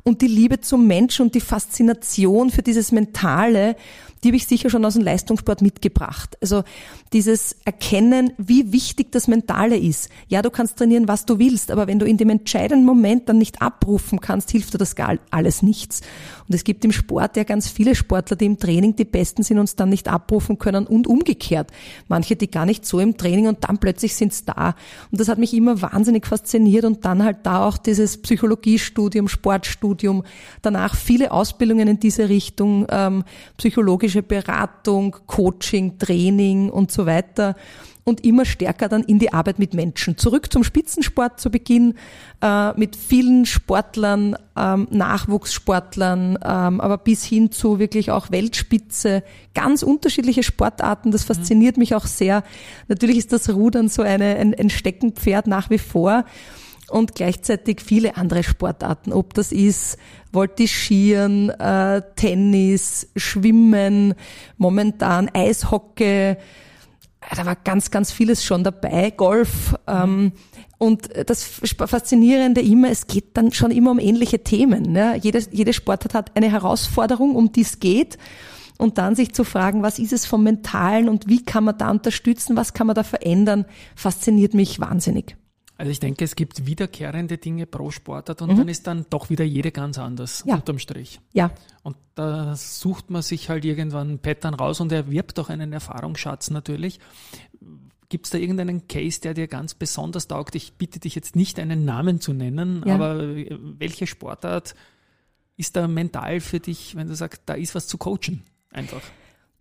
Und 0.03 0.22
die 0.22 0.27
Liebe 0.27 0.62
zum 0.62 0.88
Menschen 0.88 1.25
und 1.25 1.36
die 1.36 1.41
Faszination 1.41 2.50
für 2.50 2.62
dieses 2.62 2.91
Mentale 2.91 3.75
die 4.24 4.29
habe 4.29 4.38
ich 4.38 4.48
sicher 4.48 4.69
schon 4.69 4.84
aus 4.84 4.96
dem 4.96 5.03
Leistungssport 5.03 5.62
mitgebracht. 5.62 6.38
Also 6.41 6.63
dieses 7.13 7.55
Erkennen, 7.65 8.34
wie 8.38 8.72
wichtig 8.72 9.12
das 9.12 9.27
Mentale 9.27 9.77
ist. 9.77 10.10
Ja, 10.27 10.41
du 10.41 10.50
kannst 10.50 10.77
trainieren, 10.77 11.07
was 11.07 11.25
du 11.25 11.39
willst, 11.39 11.72
aber 11.72 11.88
wenn 11.88 12.00
du 12.00 12.05
in 12.05 12.17
dem 12.17 12.29
entscheidenden 12.29 12.86
Moment 12.86 13.29
dann 13.29 13.38
nicht 13.38 13.62
abrufen 13.62 14.19
kannst, 14.19 14.51
hilft 14.51 14.74
dir 14.74 14.79
das 14.79 14.96
gar 14.96 15.17
alles 15.29 15.62
nichts. 15.67 16.01
Und 16.47 16.55
es 16.55 16.63
gibt 16.63 16.83
im 16.86 16.91
Sport 16.91 17.38
ja 17.38 17.43
ganz 17.43 17.67
viele 17.67 17.93
Sportler, 17.93 18.38
die 18.38 18.45
im 18.45 18.57
Training 18.57 18.95
die 18.95 19.05
Besten 19.05 19.43
sind 19.43 19.59
und 19.59 19.65
es 19.65 19.75
dann 19.75 19.89
nicht 19.89 20.07
abrufen 20.07 20.57
können 20.57 20.88
und 20.88 21.07
umgekehrt. 21.07 21.69
Manche, 22.07 22.36
die 22.36 22.50
gar 22.50 22.65
nicht 22.65 22.86
so 22.86 23.00
im 23.00 23.17
Training 23.17 23.47
und 23.47 23.63
dann 23.67 23.77
plötzlich 23.77 24.15
sind's 24.15 24.45
da. 24.45 24.75
Und 25.12 25.19
das 25.19 25.27
hat 25.27 25.38
mich 25.38 25.53
immer 25.53 25.81
wahnsinnig 25.81 26.25
fasziniert 26.25 26.86
und 26.86 27.05
dann 27.05 27.24
halt 27.24 27.39
da 27.43 27.65
auch 27.65 27.77
dieses 27.77 28.21
Psychologiestudium, 28.21 29.27
Sportstudium, 29.27 30.24
danach 30.62 30.95
viele 30.95 31.31
Ausbildungen 31.31 31.88
in 31.88 32.00
diese 32.00 32.30
Richtung, 32.30 32.88
ähm, 32.89 33.23
psychologische 33.58 34.23
Beratung, 34.23 35.15
Coaching, 35.27 35.99
Training 35.99 36.69
und 36.69 36.91
so 36.91 37.06
weiter 37.06 37.56
und 38.08 38.24
immer 38.24 38.46
stärker 38.46 38.88
dann 38.88 39.04
in 39.04 39.20
die 39.20 39.34
Arbeit 39.34 39.60
mit 39.60 39.74
Menschen. 39.74 40.17
Zurück 40.17 40.50
zum 40.50 40.63
Spitzensport 40.63 41.41
zu 41.41 41.52
Beginn, 41.52 41.96
äh, 42.41 42.72
mit 42.80 42.96
vielen 42.96 43.46
Sportlern, 43.46 44.38
ähm, 44.56 44.88
Nachwuchssportlern, 44.91 46.39
ähm, 46.41 46.80
aber 46.80 47.00
bis 47.00 47.26
hin 47.26 47.52
zu 47.52 47.80
wirklich 47.80 48.10
auch 48.10 48.32
Weltspitze, 48.32 49.24
ganz 49.54 49.84
unterschiedliche 49.84 50.43
Sportarten. 50.43 51.12
Das 51.12 51.26
fasziniert 51.26 51.76
mhm. 51.76 51.82
mich 51.82 51.96
auch 51.96 52.06
sehr. 52.06 52.43
Natürlich 52.88 53.17
ist 53.17 53.34
das 53.34 53.50
Rudern 53.50 53.89
so 53.89 54.04
eine, 54.04 54.38
ein, 54.38 54.56
ein 54.58 54.70
Steckenpferd 54.70 55.46
nach 55.46 55.70
wie 55.70 55.78
vor 55.78 56.24
und 56.89 57.13
gleichzeitig 57.13 57.82
viele 57.82 58.15
andere 58.15 58.43
Sportarten, 58.43 59.12
ob 59.12 59.34
das 59.34 59.52
ist 59.52 59.98
Voltigieren, 60.32 61.50
äh, 61.50 62.02
Tennis, 62.15 63.10
Schwimmen, 63.17 64.13
momentan 64.58 65.30
Eishockey, 65.34 66.38
da 67.35 67.45
war 67.45 67.55
ganz, 67.55 67.91
ganz 67.91 68.11
vieles 68.11 68.43
schon 68.43 68.63
dabei, 68.63 69.11
Golf. 69.11 69.75
Ähm, 69.87 70.31
und 70.77 71.09
das 71.27 71.43
Faszinierende 71.43 72.61
immer, 72.61 72.89
es 72.89 73.07
geht 73.07 73.35
dann 73.35 73.51
schon 73.51 73.71
immer 73.71 73.91
um 73.91 73.99
ähnliche 73.99 74.43
Themen. 74.43 74.91
Ne? 74.91 75.19
Jede, 75.21 75.39
jede 75.51 75.73
Sportart 75.73 76.13
hat 76.13 76.35
eine 76.35 76.51
Herausforderung, 76.51 77.35
um 77.35 77.51
die 77.51 77.61
es 77.61 77.79
geht. 77.79 78.17
Und 78.77 78.99
dann 78.99 79.15
sich 79.15 79.33
zu 79.33 79.43
fragen, 79.43 79.81
was 79.81 79.97
ist 79.97 80.13
es 80.13 80.27
vom 80.27 80.43
Mentalen 80.43 81.09
und 81.09 81.27
wie 81.27 81.43
kann 81.43 81.63
man 81.63 81.79
da 81.79 81.89
unterstützen, 81.89 82.55
was 82.55 82.73
kann 82.73 82.85
man 82.85 82.95
da 82.95 83.01
verändern, 83.01 83.65
fasziniert 83.95 84.53
mich 84.53 84.79
wahnsinnig. 84.79 85.35
Also 85.77 85.91
ich 85.91 85.99
denke, 85.99 86.25
es 86.25 86.35
gibt 86.35 86.65
wiederkehrende 86.65 87.37
Dinge 87.37 87.67
pro 87.67 87.91
Sportart 87.91 88.41
und 88.41 88.51
mhm. 88.51 88.57
dann 88.57 88.67
ist 88.67 88.87
dann 88.87 89.05
doch 89.09 89.29
wieder 89.29 89.45
jede 89.45 89.71
ganz 89.71 89.99
anders 89.99 90.43
ja. 90.45 90.55
unterm 90.55 90.79
Strich. 90.79 91.19
Ja. 91.33 91.51
Und 91.83 91.97
da 92.15 92.55
sucht 92.55 93.11
man 93.11 93.21
sich 93.21 93.49
halt 93.49 93.63
irgendwann 93.63 94.19
Pattern 94.19 94.55
raus 94.55 94.81
und 94.81 94.91
erwirbt 94.91 95.39
auch 95.39 95.49
einen 95.49 95.73
Erfahrungsschatz 95.73 96.49
natürlich. 96.49 96.99
Gibt 98.09 98.25
es 98.25 98.31
da 98.31 98.37
irgendeinen 98.37 98.87
Case, 98.87 99.21
der 99.21 99.33
dir 99.33 99.47
ganz 99.47 99.73
besonders 99.75 100.27
taugt? 100.27 100.55
Ich 100.55 100.73
bitte 100.73 100.99
dich 100.99 101.13
jetzt 101.13 101.35
nicht 101.35 101.59
einen 101.59 101.85
Namen 101.85 102.21
zu 102.21 102.33
nennen, 102.33 102.83
ja. 102.85 102.95
aber 102.95 103.35
welche 103.79 104.07
Sportart 104.07 104.73
ist 105.57 105.75
da 105.75 105.87
mental 105.87 106.39
für 106.39 106.59
dich, 106.59 106.95
wenn 106.95 107.07
du 107.07 107.15
sagst, 107.15 107.43
da 107.45 107.53
ist 107.53 107.75
was 107.75 107.87
zu 107.87 107.97
coachen? 107.97 108.43
Einfach. 108.71 109.01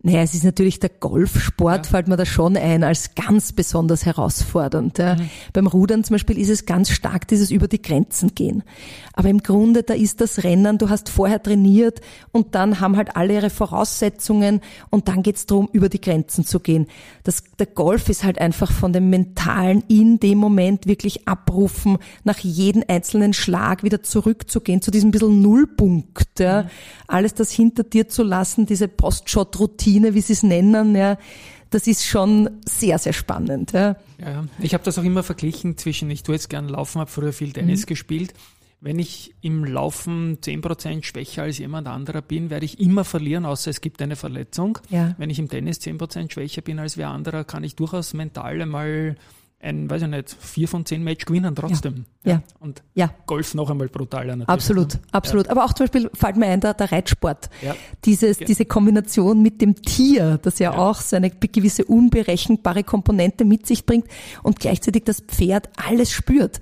Naja, 0.03 0.21
es 0.21 0.35
ist 0.35 0.43
natürlich 0.43 0.79
der 0.79 0.91
Golfsport, 0.91 1.87
ja. 1.87 1.91
fällt 1.91 2.07
mir 2.07 2.17
da 2.17 2.25
schon 2.25 2.55
ein, 2.55 2.83
als 2.83 3.15
ganz 3.15 3.51
besonders 3.51 4.05
herausfordernd. 4.05 4.99
Ja. 4.99 5.15
Mhm. 5.15 5.29
Beim 5.53 5.65
Rudern 5.65 6.03
zum 6.03 6.13
Beispiel 6.13 6.37
ist 6.37 6.49
es 6.49 6.67
ganz 6.67 6.91
stark 6.91 7.27
dieses 7.27 7.49
über 7.49 7.67
die 7.67 7.81
Grenzen 7.81 8.35
gehen. 8.35 8.61
Aber 9.13 9.29
im 9.29 9.41
Grunde, 9.41 9.81
da 9.81 9.95
ist 9.95 10.21
das 10.21 10.43
Rennen, 10.43 10.77
du 10.77 10.89
hast 10.89 11.09
vorher 11.09 11.41
trainiert 11.41 12.01
und 12.31 12.53
dann 12.53 12.79
haben 12.79 12.95
halt 12.95 13.15
alle 13.15 13.33
ihre 13.33 13.49
Voraussetzungen 13.49 14.61
und 14.91 15.07
dann 15.07 15.23
geht's 15.23 15.47
darum, 15.47 15.67
über 15.71 15.89
die 15.89 15.99
Grenzen 15.99 16.45
zu 16.45 16.59
gehen. 16.59 16.85
Das, 17.23 17.43
der 17.57 17.65
Golf 17.65 18.07
ist 18.07 18.23
halt 18.23 18.39
einfach 18.39 18.71
von 18.71 18.93
dem 18.93 19.09
Mentalen 19.09 19.83
in 19.87 20.19
dem 20.19 20.37
Moment 20.37 20.85
wirklich 20.85 21.27
abrufen, 21.27 21.97
nach 22.23 22.37
jedem 22.37 22.83
einzelnen 22.87 23.33
Schlag 23.33 23.81
wieder 23.81 24.03
zurückzugehen, 24.03 24.83
zu 24.83 24.91
diesem 24.91 25.09
bisschen 25.09 25.41
Nullpunkt. 25.41 26.39
Ja. 26.39 26.63
Mhm. 26.63 26.67
Alles 27.07 27.33
das 27.33 27.49
hinter 27.49 27.83
dir 27.83 28.07
zu 28.09 28.21
lassen, 28.21 28.67
diese 28.67 28.87
Postshot-Routine 28.87 29.86
Routine, 29.87 30.13
wie 30.13 30.21
sie 30.21 30.33
es 30.33 30.43
nennen, 30.43 30.95
ja, 30.95 31.17
das 31.69 31.87
ist 31.87 32.05
schon 32.05 32.49
sehr, 32.65 32.97
sehr 32.97 33.13
spannend. 33.13 33.71
Ja. 33.71 33.95
Ja, 34.19 34.45
ich 34.59 34.73
habe 34.73 34.83
das 34.83 34.97
auch 34.97 35.03
immer 35.03 35.23
verglichen 35.23 35.77
zwischen, 35.77 36.09
ich 36.09 36.23
tue 36.23 36.35
jetzt 36.35 36.49
gern 36.49 36.67
Laufen, 36.67 36.99
habe 36.99 37.09
früher 37.09 37.33
viel 37.33 37.53
Tennis 37.53 37.81
mhm. 37.81 37.87
gespielt. 37.87 38.33
Wenn 38.79 38.99
ich 38.99 39.33
im 39.41 39.65
Laufen 39.65 40.37
10% 40.37 41.03
schwächer 41.03 41.43
als 41.43 41.57
jemand 41.57 41.87
anderer 41.87 42.21
bin, 42.21 42.49
werde 42.49 42.65
ich 42.65 42.79
immer 42.79 43.03
verlieren, 43.03 43.45
außer 43.45 43.71
es 43.71 43.81
gibt 43.81 44.01
eine 44.01 44.15
Verletzung. 44.15 44.77
Ja. 44.89 45.15
Wenn 45.17 45.29
ich 45.29 45.39
im 45.39 45.49
Tennis 45.49 45.79
10% 45.79 46.31
schwächer 46.31 46.61
bin 46.61 46.77
als 46.77 46.95
wer 46.95 47.09
anderer, 47.09 47.43
kann 47.43 47.63
ich 47.63 47.75
durchaus 47.75 48.13
mental 48.13 48.61
einmal 48.61 49.15
ein, 49.59 49.89
weiß 49.89 50.03
ich 50.03 50.07
nicht, 50.07 50.35
vier 50.39 50.67
von 50.67 50.85
zehn 50.85 51.03
Match 51.03 51.25
gewinnen 51.25 51.55
trotzdem. 51.55 52.05
Ja. 52.23 52.33
ja. 52.33 52.41
Und 52.59 52.83
ja. 52.93 53.09
Golf 53.25 53.55
noch 53.55 53.69
einmal 53.69 53.87
brutaler 53.87 54.35
natürlich. 54.35 54.49
Absolut, 54.49 54.93
ne? 54.93 54.99
absolut. 55.11 55.45
Ja. 55.47 55.51
Aber 55.51 55.65
auch 55.65 55.73
zum 55.73 55.85
Beispiel 55.85 56.09
fällt 56.13 56.37
mir 56.37 56.45
ein, 56.45 56.59
der, 56.59 56.75
der 56.75 56.91
Reitsport. 56.91 57.49
Ja. 57.61 57.75
Dieses, 58.05 58.37
diese 58.37 58.65
Kombination 58.65 59.41
mit 59.41 59.61
dem 59.61 59.81
Tier, 59.81 60.37
das 60.41 60.59
ja, 60.59 60.77
auch 60.77 61.01
so 61.01 61.15
eine 61.15 61.31
gewisse 61.31 61.85
unberechenbare 61.85 62.83
Komponente 62.83 63.45
mit 63.45 63.65
sich 63.65 63.85
bringt 63.85 64.05
und 64.43 64.59
gleichzeitig 64.59 65.05
das 65.05 65.21
Pferd 65.21 65.69
alles 65.75 66.11
spürt 66.11 66.59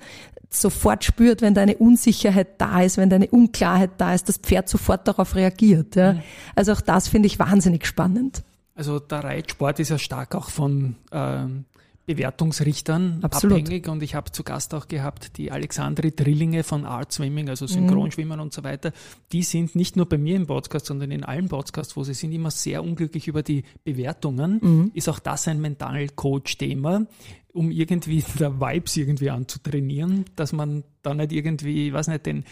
sofort 0.48 1.04
spürt, 1.04 1.42
wenn 1.42 1.54
da 1.54 1.62
eine 1.62 1.76
Unsicherheit 1.76 2.60
da 2.60 2.80
ist, 2.80 2.96
wenn 2.96 3.10
da 3.10 3.16
eine 3.16 3.28
Unklarheit 3.28 3.90
da 3.98 4.14
ist, 4.14 4.28
das 4.28 4.38
Pferd 4.38 4.68
sofort 4.68 5.06
darauf 5.06 5.34
reagiert. 5.34 5.96
Ja. 5.96 6.14
Mhm. 6.14 6.22
Also 6.54 6.72
auch 6.72 6.80
das 6.80 7.08
finde 7.08 7.26
ich 7.26 7.38
wahnsinnig 7.38 7.84
spannend. 7.86 8.42
Also 8.74 8.98
der 8.98 9.24
Reitsport 9.24 9.80
ist 9.80 9.88
ja 9.88 9.98
stark 9.98 10.34
auch 10.34 10.50
von 10.50 10.96
ähm, 11.10 11.64
Bewertungsrichtern 12.06 13.18
Absolut. 13.22 13.58
abhängig 13.58 13.88
und 13.88 14.02
ich 14.02 14.14
habe 14.14 14.30
zu 14.30 14.44
Gast 14.44 14.72
auch 14.74 14.86
gehabt 14.86 15.36
die 15.38 15.50
Alexandri 15.50 16.14
Drillinge 16.14 16.62
von 16.62 16.84
Art 16.84 17.12
Swimming, 17.12 17.48
also 17.48 17.66
Synchronschwimmen 17.66 18.38
mhm. 18.38 18.44
und 18.44 18.52
so 18.52 18.62
weiter. 18.62 18.92
Die 19.32 19.42
sind 19.42 19.74
nicht 19.74 19.96
nur 19.96 20.08
bei 20.08 20.16
mir 20.16 20.36
im 20.36 20.46
Podcast, 20.46 20.86
sondern 20.86 21.10
in 21.10 21.24
allen 21.24 21.48
Podcasts, 21.48 21.96
wo 21.96 22.04
sie 22.04 22.14
sind, 22.14 22.30
immer 22.32 22.52
sehr 22.52 22.84
unglücklich 22.84 23.26
über 23.26 23.42
die 23.42 23.64
Bewertungen. 23.82 24.60
Mhm. 24.62 24.90
Ist 24.94 25.08
auch 25.08 25.18
das 25.18 25.48
ein 25.48 25.60
Mental-Coach-Thema, 25.60 27.06
um 27.52 27.72
irgendwie 27.72 28.22
der 28.38 28.60
Vibes 28.60 28.96
irgendwie 28.96 29.30
anzutrainieren, 29.30 30.26
dass 30.36 30.52
man 30.52 30.84
da 31.02 31.12
nicht 31.12 31.32
irgendwie, 31.32 31.88
ich 31.88 31.92
weiß 31.92 32.06
nicht, 32.06 32.24
den 32.24 32.44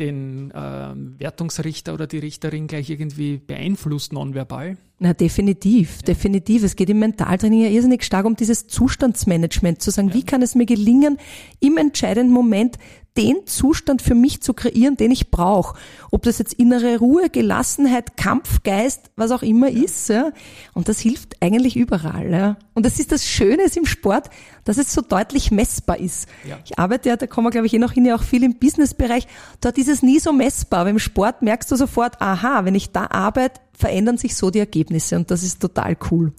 den 0.00 0.50
äh, 0.50 0.94
Wertungsrichter 1.18 1.94
oder 1.94 2.06
die 2.06 2.18
Richterin 2.18 2.66
gleich 2.66 2.90
irgendwie 2.90 3.38
beeinflusst 3.38 4.12
nonverbal? 4.12 4.76
Na, 4.98 5.12
definitiv, 5.12 5.96
ja. 5.96 6.02
definitiv. 6.06 6.62
Es 6.62 6.76
geht 6.76 6.90
im 6.90 6.98
Mentaltraining 6.98 7.62
ja 7.62 7.68
irrsinnig 7.68 8.04
stark 8.04 8.26
um 8.26 8.36
dieses 8.36 8.66
Zustandsmanagement, 8.66 9.82
zu 9.82 9.90
sagen, 9.90 10.08
ja. 10.08 10.14
wie 10.14 10.22
kann 10.24 10.42
es 10.42 10.54
mir 10.54 10.66
gelingen, 10.66 11.18
im 11.60 11.76
entscheidenden 11.76 12.32
Moment 12.32 12.78
den 13.16 13.46
Zustand 13.46 14.02
für 14.02 14.14
mich 14.14 14.42
zu 14.42 14.54
kreieren, 14.54 14.96
den 14.96 15.10
ich 15.10 15.30
brauche. 15.30 15.78
Ob 16.10 16.22
das 16.22 16.38
jetzt 16.38 16.54
innere 16.54 16.98
Ruhe, 16.98 17.30
Gelassenheit, 17.30 18.16
Kampfgeist, 18.16 19.10
was 19.16 19.30
auch 19.30 19.42
immer 19.42 19.68
ja. 19.68 19.84
ist. 19.84 20.08
Ja. 20.08 20.32
Und 20.72 20.88
das 20.88 20.98
hilft 20.98 21.40
eigentlich 21.40 21.76
überall. 21.76 22.30
Ja. 22.30 22.56
Und 22.74 22.84
das 22.84 22.98
ist 22.98 23.12
das 23.12 23.26
Schöne 23.26 23.64
im 23.74 23.86
Sport, 23.86 24.30
dass 24.64 24.78
es 24.78 24.92
so 24.92 25.00
deutlich 25.00 25.50
messbar 25.50 25.98
ist. 25.98 26.28
Ja. 26.48 26.58
Ich 26.64 26.78
arbeite 26.78 27.08
ja, 27.08 27.16
da 27.16 27.26
kommen 27.26 27.46
wir 27.46 27.50
glaube 27.50 27.66
ich 27.66 27.74
eh 27.74 27.78
noch 27.78 27.92
hin, 27.92 28.04
ja 28.04 28.16
auch 28.16 28.22
viel 28.22 28.42
im 28.42 28.58
Businessbereich. 28.58 29.26
Dort 29.60 29.78
ist 29.78 29.88
es 29.88 30.02
nie 30.02 30.18
so 30.18 30.32
messbar. 30.32 30.80
Aber 30.80 30.90
im 30.90 30.98
Sport 30.98 31.42
merkst 31.42 31.70
du 31.70 31.76
sofort, 31.76 32.20
aha, 32.20 32.64
wenn 32.64 32.74
ich 32.74 32.90
da 32.90 33.06
arbeite, 33.10 33.60
verändern 33.72 34.18
sich 34.18 34.36
so 34.36 34.50
die 34.50 34.58
Ergebnisse. 34.58 35.16
Und 35.16 35.30
das 35.30 35.42
ist 35.42 35.60
total 35.60 35.96
cool. 36.10 36.32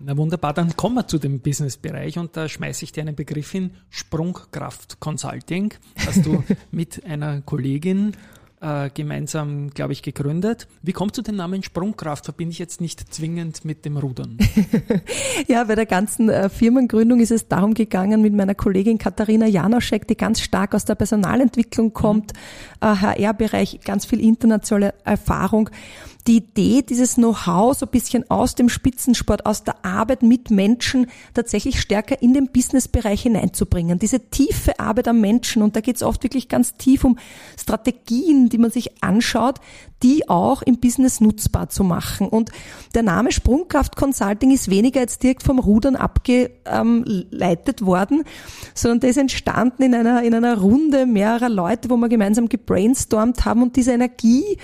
Na 0.00 0.16
wunderbar, 0.16 0.54
dann 0.54 0.76
kommen 0.76 0.94
wir 0.94 1.08
zu 1.08 1.18
dem 1.18 1.40
Businessbereich 1.40 2.18
und 2.18 2.36
da 2.36 2.48
schmeiße 2.48 2.84
ich 2.84 2.92
dir 2.92 3.00
einen 3.00 3.16
Begriff 3.16 3.50
hin, 3.50 3.72
Sprungkraft 3.90 5.00
Consulting, 5.00 5.74
hast 6.06 6.24
du 6.24 6.44
mit 6.70 7.04
einer 7.04 7.40
Kollegin 7.40 8.12
äh, 8.60 8.90
gemeinsam, 8.92 9.70
glaube 9.70 9.92
ich, 9.92 10.02
gegründet. 10.02 10.68
Wie 10.82 10.92
kommt 10.92 11.14
zu 11.14 11.22
dem 11.22 11.36
Namen 11.36 11.62
Sprungkraft? 11.62 12.24
Verbinde 12.24 12.52
ich 12.52 12.58
jetzt 12.58 12.80
nicht 12.80 13.12
zwingend 13.12 13.64
mit 13.64 13.84
dem 13.84 13.96
Rudern. 13.96 14.38
ja, 15.48 15.64
bei 15.64 15.74
der 15.74 15.86
ganzen 15.86 16.28
äh, 16.28 16.48
Firmengründung 16.48 17.20
ist 17.20 17.30
es 17.30 17.48
darum 17.48 17.74
gegangen, 17.74 18.20
mit 18.20 18.34
meiner 18.34 18.54
Kollegin 18.54 18.98
Katharina 18.98 19.46
Janoschek, 19.46 20.06
die 20.08 20.16
ganz 20.16 20.40
stark 20.40 20.74
aus 20.74 20.84
der 20.84 20.94
Personalentwicklung 20.94 21.92
kommt, 21.92 22.32
äh, 22.80 22.86
HR-Bereich, 22.86 23.80
ganz 23.84 24.06
viel 24.06 24.20
internationale 24.20 24.94
Erfahrung 25.04 25.70
die 26.28 26.36
Idee, 26.36 26.82
dieses 26.82 27.14
Know-how 27.14 27.74
so 27.76 27.86
ein 27.86 27.90
bisschen 27.90 28.30
aus 28.30 28.54
dem 28.54 28.68
Spitzensport, 28.68 29.46
aus 29.46 29.64
der 29.64 29.84
Arbeit 29.84 30.22
mit 30.22 30.50
Menschen 30.50 31.06
tatsächlich 31.32 31.80
stärker 31.80 32.20
in 32.20 32.34
den 32.34 32.52
Businessbereich 32.52 33.22
hineinzubringen. 33.22 33.98
Diese 33.98 34.20
tiefe 34.28 34.78
Arbeit 34.78 35.08
am 35.08 35.20
Menschen 35.20 35.62
und 35.62 35.74
da 35.74 35.80
geht 35.80 35.96
es 35.96 36.02
oft 36.02 36.22
wirklich 36.22 36.48
ganz 36.48 36.76
tief 36.76 37.04
um 37.04 37.18
Strategien, 37.58 38.47
die 38.48 38.58
man 38.58 38.70
sich 38.70 39.02
anschaut, 39.02 39.60
die 40.02 40.28
auch 40.28 40.62
im 40.62 40.78
Business 40.78 41.20
nutzbar 41.20 41.68
zu 41.68 41.84
machen. 41.84 42.28
Und 42.28 42.50
der 42.94 43.02
Name 43.02 43.32
Sprungkraft 43.32 43.96
Consulting 43.96 44.50
ist 44.50 44.70
weniger 44.70 45.00
jetzt 45.00 45.22
direkt 45.22 45.42
vom 45.42 45.58
Rudern 45.58 45.96
abgeleitet 45.96 47.84
worden, 47.84 48.24
sondern 48.74 49.00
der 49.00 49.10
ist 49.10 49.18
entstanden 49.18 49.82
in 49.82 49.94
einer, 49.94 50.22
in 50.22 50.34
einer 50.34 50.58
Runde 50.58 51.06
mehrerer 51.06 51.48
Leute, 51.48 51.90
wo 51.90 51.96
wir 51.96 52.08
gemeinsam 52.08 52.48
gebrainstormt 52.48 53.44
haben 53.44 53.62
und 53.62 53.76
diese 53.76 53.92
Energie 53.92 54.58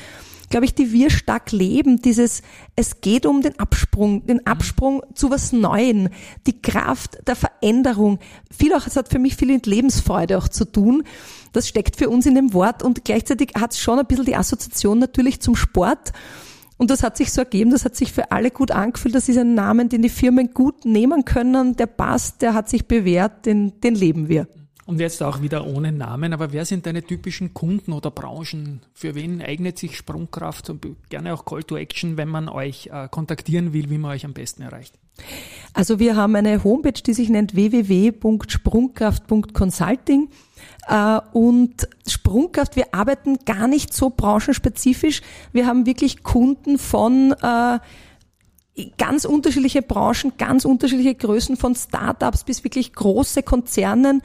glaube 0.49 0.67
ich, 0.67 0.75
die 0.75 0.93
wir 0.93 1.11
stark 1.11 1.53
leben. 1.53 2.03
Dieses, 2.03 2.43
es 2.77 3.01
geht 3.01 3.27
um 3.27 3.43
den 3.43 3.59
Absprung, 3.59 4.27
den 4.27 4.47
Absprung 4.47 5.03
zu 5.15 5.31
was 5.31 5.53
Neuen, 5.53 6.11
die 6.47 6.61
Kraft 6.61 7.19
der 7.27 7.37
Veränderung. 7.37 8.19
Viel 8.51 8.75
auch, 8.75 8.87
es 8.87 8.97
hat 8.97 9.09
für 9.09 9.19
mich 9.19 9.37
viel 9.37 9.49
mit 9.49 9.67
Lebensfreude 9.67 10.39
auch 10.39 10.49
zu 10.49 10.65
tun. 10.65 11.05
Das 11.53 11.69
steckt 11.69 11.97
für 11.97 12.09
uns 12.09 12.27
in 12.27 12.35
dem 12.35 12.53
Wort 12.53 12.83
und 12.83 13.05
gleichzeitig 13.05 13.53
hat 13.59 13.73
es 13.73 13.79
schon 13.79 13.99
ein 13.99 14.07
bisschen 14.07 14.25
die 14.25 14.37
Assoziation 14.37 14.99
natürlich 14.99 15.41
zum 15.41 15.57
Sport. 15.57 16.13
Und 16.77 16.91
das 16.91 17.03
hat 17.03 17.17
sich 17.17 17.33
so 17.33 17.43
ergeben, 17.43 17.71
das 17.71 17.85
hat 17.85 17.95
sich 17.95 18.13
für 18.13 18.33
alle 18.33 18.51
gut 18.51 18.73
angefühlt. 18.73 19.15
Das 19.15 19.29
ist 19.29 19.39
ein 19.39 19.55
Name, 19.55 19.87
den 19.87 20.03
die 20.03 20.09
Firmen 20.09 20.53
gut 20.53 20.85
nehmen 20.85 21.25
können. 21.25 21.77
Der 21.77 21.87
passt, 21.87 22.43
der 22.43 22.55
hat 22.55 22.69
sich 22.69 22.87
bewährt, 22.87 23.47
den, 23.47 23.81
den 23.81 23.95
leben 23.95 24.29
wir. 24.29 24.49
Und 24.87 25.01
jetzt 25.01 25.23
auch 25.23 25.41
wieder 25.41 25.67
ohne 25.67 25.93
Namen, 25.93 26.35
aber 26.35 26.53
wer 26.53 26.67
sind 26.67 26.85
deine 26.85 27.03
typischen 27.03 27.55
Kunden 27.55 27.93
oder 27.93 28.11
Branchen? 28.11 28.83
Für 28.93 29.15
wen 29.15 29.41
eignet 29.41 29.79
sich 29.79 29.97
Sprungkraft 29.97 30.69
und 30.69 30.87
gerne 31.09 31.33
auch 31.33 31.47
Call 31.47 31.65
to 31.65 31.77
Action, 31.77 32.19
wenn 32.19 32.29
man 32.29 32.51
euch 32.51 32.91
äh, 32.93 33.09
kontaktieren 33.09 33.73
will, 33.73 33.89
wie 33.89 33.97
man 33.97 34.11
euch 34.11 34.27
am 34.27 34.35
besten 34.35 34.61
erreicht? 34.63 34.99
Also 35.73 35.99
wir 35.99 36.17
haben 36.17 36.37
eine 36.37 36.63
Homepage, 36.65 36.93
die 36.93 37.15
sich 37.15 37.31
nennt 37.31 37.55
www.sprungkraft.consulting. 37.55 40.29
Äh, 40.87 41.21
und 41.33 41.89
Sprungkraft, 42.07 42.77
wir 42.77 42.95
arbeiten 42.95 43.39
gar 43.47 43.69
nicht 43.69 43.95
so 43.95 44.11
branchenspezifisch. 44.11 45.23
Wir 45.53 45.67
haben 45.67 45.87
wirklich 45.87 46.23
Kunden 46.23 46.77
von 46.77 47.35
äh, 47.41 47.79
ganz 48.99 49.25
unterschiedliche 49.25 49.83
Branchen, 49.83 50.33
ganz 50.37 50.65
unterschiedliche 50.65 51.15
Größen 51.15 51.57
von 51.57 51.75
Startups 51.75 52.45
bis 52.45 52.65
wirklich 52.65 52.93
große 52.93 53.43
Konzernen. 53.43 54.23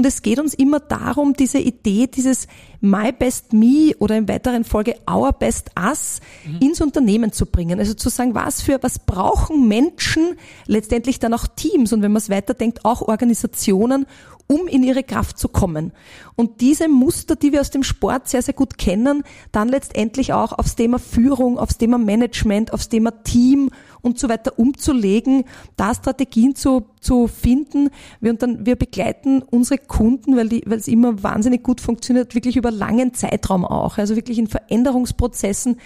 Und 0.00 0.06
es 0.06 0.22
geht 0.22 0.38
uns 0.38 0.54
immer 0.54 0.80
darum, 0.80 1.34
diese 1.34 1.58
Idee, 1.58 2.06
dieses 2.06 2.48
My 2.80 3.12
Best 3.12 3.52
Me 3.52 3.92
oder 3.98 4.16
in 4.16 4.28
weiteren 4.28 4.64
Folge 4.64 4.94
Our 5.06 5.30
Best 5.34 5.72
Us 5.78 6.20
mhm. 6.46 6.66
ins 6.66 6.80
Unternehmen 6.80 7.32
zu 7.32 7.44
bringen. 7.44 7.78
Also 7.78 7.92
zu 7.92 8.08
sagen, 8.08 8.34
was 8.34 8.62
für, 8.62 8.82
was 8.82 8.98
brauchen 8.98 9.68
Menschen, 9.68 10.36
letztendlich 10.64 11.18
dann 11.18 11.34
auch 11.34 11.46
Teams 11.46 11.92
und 11.92 12.00
wenn 12.00 12.12
man 12.12 12.22
es 12.22 12.30
weiterdenkt, 12.30 12.86
auch 12.86 13.02
Organisationen, 13.02 14.06
um 14.46 14.68
in 14.68 14.82
ihre 14.82 15.02
Kraft 15.02 15.38
zu 15.38 15.48
kommen. 15.48 15.92
Und 16.34 16.62
diese 16.62 16.88
Muster, 16.88 17.36
die 17.36 17.52
wir 17.52 17.60
aus 17.60 17.70
dem 17.70 17.82
Sport 17.82 18.26
sehr, 18.26 18.40
sehr 18.40 18.54
gut 18.54 18.78
kennen, 18.78 19.22
dann 19.52 19.68
letztendlich 19.68 20.32
auch 20.32 20.52
aufs 20.52 20.76
Thema 20.76 20.98
Führung, 20.98 21.58
aufs 21.58 21.76
Thema 21.76 21.98
Management, 21.98 22.72
aufs 22.72 22.88
Thema 22.88 23.22
Team 23.22 23.70
und 24.02 24.18
so 24.18 24.28
weiter 24.28 24.58
umzulegen, 24.58 25.44
da 25.76 25.94
Strategien 25.94 26.54
zu, 26.54 26.86
zu 27.00 27.26
finden. 27.26 27.90
Wir, 28.20 28.32
und 28.32 28.42
dann, 28.42 28.66
wir 28.66 28.76
begleiten 28.76 29.42
unsere 29.42 29.78
Kunden, 29.78 30.36
weil, 30.36 30.48
die, 30.48 30.62
weil 30.66 30.78
es 30.78 30.88
immer 30.88 31.22
wahnsinnig 31.22 31.62
gut 31.62 31.80
funktioniert, 31.80 32.34
wirklich 32.34 32.56
über 32.56 32.70
langen 32.70 33.14
Zeitraum 33.14 33.64
auch. 33.64 33.98
Also 33.98 34.16
wirklich 34.16 34.38
in 34.38 34.46
Veränderungsprozessen 34.46 35.76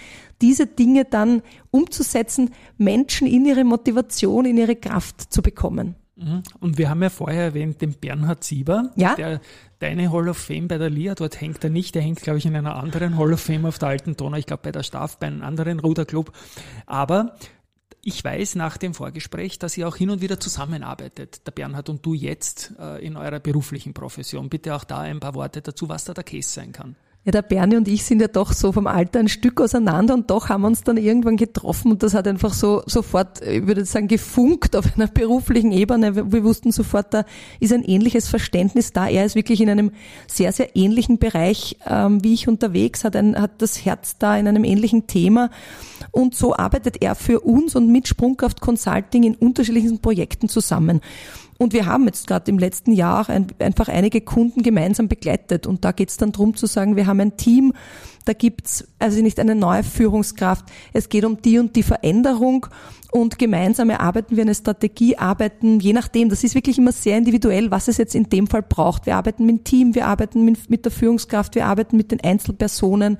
diese 0.41 0.67
Dinge 0.67 1.05
dann 1.05 1.41
umzusetzen, 1.71 2.51
Menschen 2.77 3.27
in 3.27 3.45
ihre 3.45 3.63
Motivation, 3.63 4.45
in 4.45 4.57
ihre 4.57 4.75
Kraft 4.75 5.33
zu 5.33 5.41
bekommen. 5.41 5.95
Mhm. 6.15 6.43
Und 6.59 6.77
wir 6.77 6.89
haben 6.89 7.03
ja 7.03 7.09
vorher 7.09 7.43
erwähnt 7.43 7.81
den 7.81 7.93
Bernhard 7.93 8.43
Sieber, 8.43 8.91
ja? 8.95 9.15
der 9.15 9.41
deine 9.79 10.11
Hall 10.11 10.29
of 10.29 10.37
Fame 10.37 10.67
bei 10.67 10.77
der 10.77 10.89
LIA, 10.89 11.15
dort 11.15 11.41
hängt 11.41 11.63
er 11.63 11.69
nicht, 11.69 11.95
der 11.95 12.01
hängt, 12.01 12.21
glaube 12.21 12.39
ich, 12.39 12.45
in 12.45 12.55
einer 12.55 12.75
anderen 12.75 13.17
Hall 13.17 13.33
of 13.33 13.41
Fame 13.41 13.65
auf 13.65 13.77
der 13.77 13.89
alten 13.89 14.15
Donau, 14.15 14.37
ich 14.37 14.45
glaube 14.45 14.63
bei 14.63 14.71
der 14.71 14.83
Staff, 14.83 15.19
bei 15.19 15.27
einem 15.27 15.41
anderen 15.41 15.79
Ruderclub. 15.79 16.31
Aber 16.85 17.35
ich 18.07 18.23
weiß 18.23 18.53
nach 18.53 18.77
dem 18.77 18.93
Vorgespräch, 18.93 19.57
dass 19.57 19.75
ihr 19.75 19.87
auch 19.87 19.95
hin 19.95 20.11
und 20.11 20.21
wieder 20.21 20.39
zusammenarbeitet, 20.39 21.41
der 21.47 21.51
Bernhard 21.51 21.89
und 21.89 22.05
du 22.05 22.13
jetzt 22.13 22.71
äh, 22.79 23.03
in 23.03 23.17
eurer 23.17 23.39
beruflichen 23.39 23.95
Profession. 23.95 24.47
Bitte 24.47 24.75
auch 24.75 24.83
da 24.83 24.99
ein 24.99 25.19
paar 25.19 25.33
Worte 25.33 25.63
dazu, 25.63 25.89
was 25.89 26.05
da 26.05 26.13
der 26.13 26.23
Case 26.23 26.47
sein 26.47 26.71
kann. 26.71 26.95
Ja, 27.25 27.31
der 27.31 27.41
Bernie 27.41 27.75
und 27.75 27.87
ich 27.87 28.05
sind 28.05 28.21
ja 28.21 28.27
doch 28.27 28.53
so 28.53 28.71
vom 28.71 28.85
Alter 28.85 29.17
ein 29.17 29.27
Stück 29.27 29.59
auseinander 29.59 30.13
und 30.13 30.29
doch 30.29 30.49
haben 30.49 30.61
wir 30.61 30.67
uns 30.67 30.83
dann 30.83 30.97
irgendwann 30.97 31.37
getroffen 31.37 31.91
und 31.91 32.03
das 32.03 32.13
hat 32.13 32.27
einfach 32.27 32.53
so 32.53 32.83
sofort, 32.85 33.41
ich 33.41 33.65
würde 33.65 33.83
sagen, 33.83 34.07
gefunkt 34.07 34.75
auf 34.75 34.85
einer 34.95 35.07
beruflichen 35.13 35.71
Ebene. 35.71 36.31
Wir 36.31 36.43
wussten 36.43 36.71
sofort, 36.71 37.15
da 37.15 37.25
ist 37.59 37.73
ein 37.73 37.83
ähnliches 37.83 38.27
Verständnis 38.27 38.93
da. 38.93 39.07
Er 39.07 39.25
ist 39.25 39.33
wirklich 39.33 39.59
in 39.59 39.71
einem 39.71 39.89
sehr, 40.27 40.51
sehr 40.51 40.75
ähnlichen 40.75 41.17
Bereich 41.17 41.77
ähm, 41.87 42.23
wie 42.23 42.35
ich 42.35 42.47
unterwegs, 42.47 43.03
hat, 43.03 43.15
ein, 43.15 43.41
hat 43.41 43.59
das 43.59 43.83
Herz 43.83 44.19
da 44.19 44.37
in 44.37 44.47
einem 44.47 44.63
ähnlichen 44.63 45.07
Thema 45.07 45.49
und 46.11 46.35
so 46.35 46.55
arbeitet 46.55 47.01
er 47.01 47.15
für 47.15 47.39
uns 47.39 47.75
und 47.75 47.91
mit 47.91 48.07
Sprungkraft 48.07 48.61
Consulting 48.61 49.23
in 49.23 49.33
unterschiedlichen 49.33 49.99
Projekten 49.99 50.47
zusammen. 50.47 51.01
Und 51.57 51.73
wir 51.73 51.85
haben 51.85 52.05
jetzt 52.05 52.27
gerade 52.27 52.51
im 52.51 52.59
letzten 52.59 52.91
Jahr 52.91 53.29
ein, 53.29 53.47
einfach 53.59 53.87
einige 53.87 54.21
Kunden 54.21 54.61
gemeinsam 54.61 55.07
begleitet. 55.07 55.65
Und 55.67 55.85
da 55.85 55.93
geht 55.93 56.09
es 56.09 56.17
dann 56.17 56.31
drum 56.33 56.55
zu 56.55 56.65
sagen, 56.65 56.95
wir 56.95 57.07
haben 57.07 57.21
ein 57.21 57.37
Team, 57.37 57.73
da 58.25 58.33
gibt's 58.33 58.87
also 58.99 59.21
nicht 59.21 59.39
eine 59.39 59.55
neue 59.55 59.83
Führungskraft. 59.83 60.65
Es 60.93 61.09
geht 61.09 61.23
um 61.23 61.41
die 61.41 61.59
und 61.59 61.75
die 61.75 61.83
Veränderung 61.83 62.67
und 63.11 63.39
gemeinsam 63.39 63.89
erarbeiten 63.89 64.35
wir 64.35 64.43
eine 64.43 64.55
Strategie, 64.55 65.17
arbeiten, 65.17 65.79
je 65.79 65.93
nachdem, 65.93 66.27
das 66.27 66.43
ist 66.43 66.55
wirklich 66.55 66.77
immer 66.77 66.91
sehr 66.91 67.17
individuell, 67.17 67.71
was 67.71 67.87
es 67.87 67.97
jetzt 67.97 68.15
in 68.15 68.29
dem 68.29 68.47
Fall 68.47 68.63
braucht. 68.63 69.05
Wir 69.05 69.15
arbeiten 69.15 69.45
mit 69.45 69.59
dem 69.59 69.63
Team, 69.63 69.95
wir 69.95 70.07
arbeiten 70.07 70.43
mit, 70.43 70.69
mit 70.69 70.83
der 70.83 70.91
Führungskraft, 70.91 71.55
wir 71.55 71.67
arbeiten 71.67 71.95
mit 71.95 72.11
den 72.11 72.19
Einzelpersonen 72.21 73.17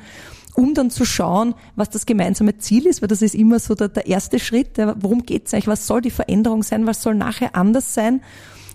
um 0.55 0.73
dann 0.73 0.89
zu 0.89 1.05
schauen, 1.05 1.53
was 1.75 1.89
das 1.89 2.05
gemeinsame 2.05 2.57
Ziel 2.57 2.85
ist, 2.85 3.01
weil 3.01 3.07
das 3.07 3.21
ist 3.21 3.35
immer 3.35 3.59
so 3.59 3.75
der, 3.75 3.89
der 3.89 4.07
erste 4.07 4.39
Schritt. 4.39 4.77
Worum 4.77 5.25
geht 5.25 5.47
es 5.47 5.53
eigentlich? 5.53 5.67
Was 5.67 5.87
soll 5.87 6.01
die 6.01 6.11
Veränderung 6.11 6.63
sein? 6.63 6.87
Was 6.87 7.01
soll 7.01 7.15
nachher 7.15 7.55
anders 7.55 7.93
sein? 7.93 8.21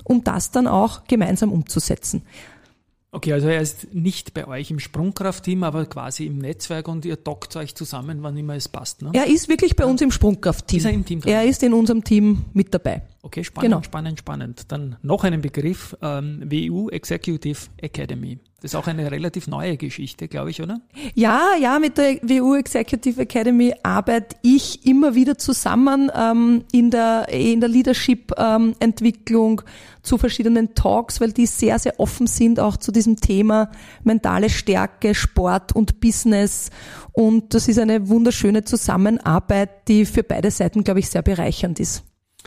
Um 0.05 0.25
das 0.25 0.51
dann 0.51 0.67
auch 0.67 1.05
gemeinsam 1.05 1.53
umzusetzen. 1.53 2.23
Okay, 3.13 3.33
also 3.33 3.49
er 3.49 3.61
ist 3.61 3.93
nicht 3.93 4.35
bei 4.35 4.47
euch 4.47 4.71
im 4.71 4.79
Sprungkraftteam, 4.79 5.65
aber 5.65 5.85
quasi 5.87 6.27
im 6.27 6.39
Netzwerk 6.39 6.87
und 6.87 7.05
ihr 7.05 7.17
dockt 7.17 7.57
euch 7.57 7.75
zusammen, 7.75 8.19
wann 8.23 8.37
immer 8.37 8.55
es 8.55 8.69
passt. 8.69 9.03
Ne? 9.03 9.11
Er 9.15 9.27
ist 9.27 9.49
wirklich 9.49 9.75
bei 9.75 9.85
uns 9.85 10.01
im 10.01 10.13
Sprungkraftteam. 10.13 10.79
Ist 10.79 10.85
er 10.85 10.93
im 10.93 11.05
Team? 11.05 11.21
Er 11.25 11.45
ist 11.45 11.65
in 11.65 11.73
unserem 11.75 12.05
Team 12.05 12.45
mit 12.53 12.73
dabei. 12.73 13.03
Okay, 13.23 13.43
spannend, 13.43 13.73
Genau. 13.73 13.83
spannend, 13.83 14.19
spannend. 14.21 14.63
Dann 14.71 14.97
noch 15.03 15.25
einen 15.25 15.41
Begriff, 15.41 15.97
ähm, 16.03 16.45
WU 16.51 16.89
Executive 16.91 17.59
Academy. 17.79 18.39
Das 18.61 18.73
ist 18.73 18.75
auch 18.75 18.87
eine 18.87 19.11
relativ 19.11 19.47
neue 19.47 19.79
Geschichte, 19.79 20.29
glaube 20.29 20.51
ich, 20.51 20.61
oder? 20.61 20.83
Ja, 21.15 21.55
ja, 21.59 21.79
mit 21.79 21.97
der 21.97 22.17
WU 22.17 22.57
Executive 22.57 23.23
Academy 23.23 23.73
arbeite 23.83 24.37
ich 24.43 24.85
immer 24.85 25.15
wieder 25.15 25.39
zusammen 25.39 26.13
ähm, 26.15 26.65
in 26.71 26.91
der, 26.91 27.29
in 27.31 27.61
der 27.61 27.71
Leadership-Entwicklung 27.71 29.63
zu 30.03 30.19
verschiedenen 30.19 30.75
Talks, 30.75 31.23
weil 31.23 31.33
die 31.33 31.47
sehr, 31.47 31.79
sehr 31.79 31.99
offen 31.99 32.27
sind 32.27 32.61
auch 32.61 32.77
zu 32.77 32.93
diesem 32.93 33.17
Thema 33.17 33.71
mentale 34.05 34.51
Stärke, 34.51 35.15
Sport 35.15 35.75
und 35.75 36.01
Business. 36.01 36.69
Und 37.13 37.55
das 37.55 37.67
ist 37.67 37.79
eine 37.79 38.09
wunderschöne 38.09 38.65
Zusammenarbeit, 38.65 39.89
die 39.89 40.05
für 40.05 40.23
beide 40.23 40.51
Seiten, 40.51 40.85
glaube 40.85 41.01
ich, 41.01 41.09
sehr 41.09 41.23
bereichernd 41.23 41.81
ist. 41.81 42.05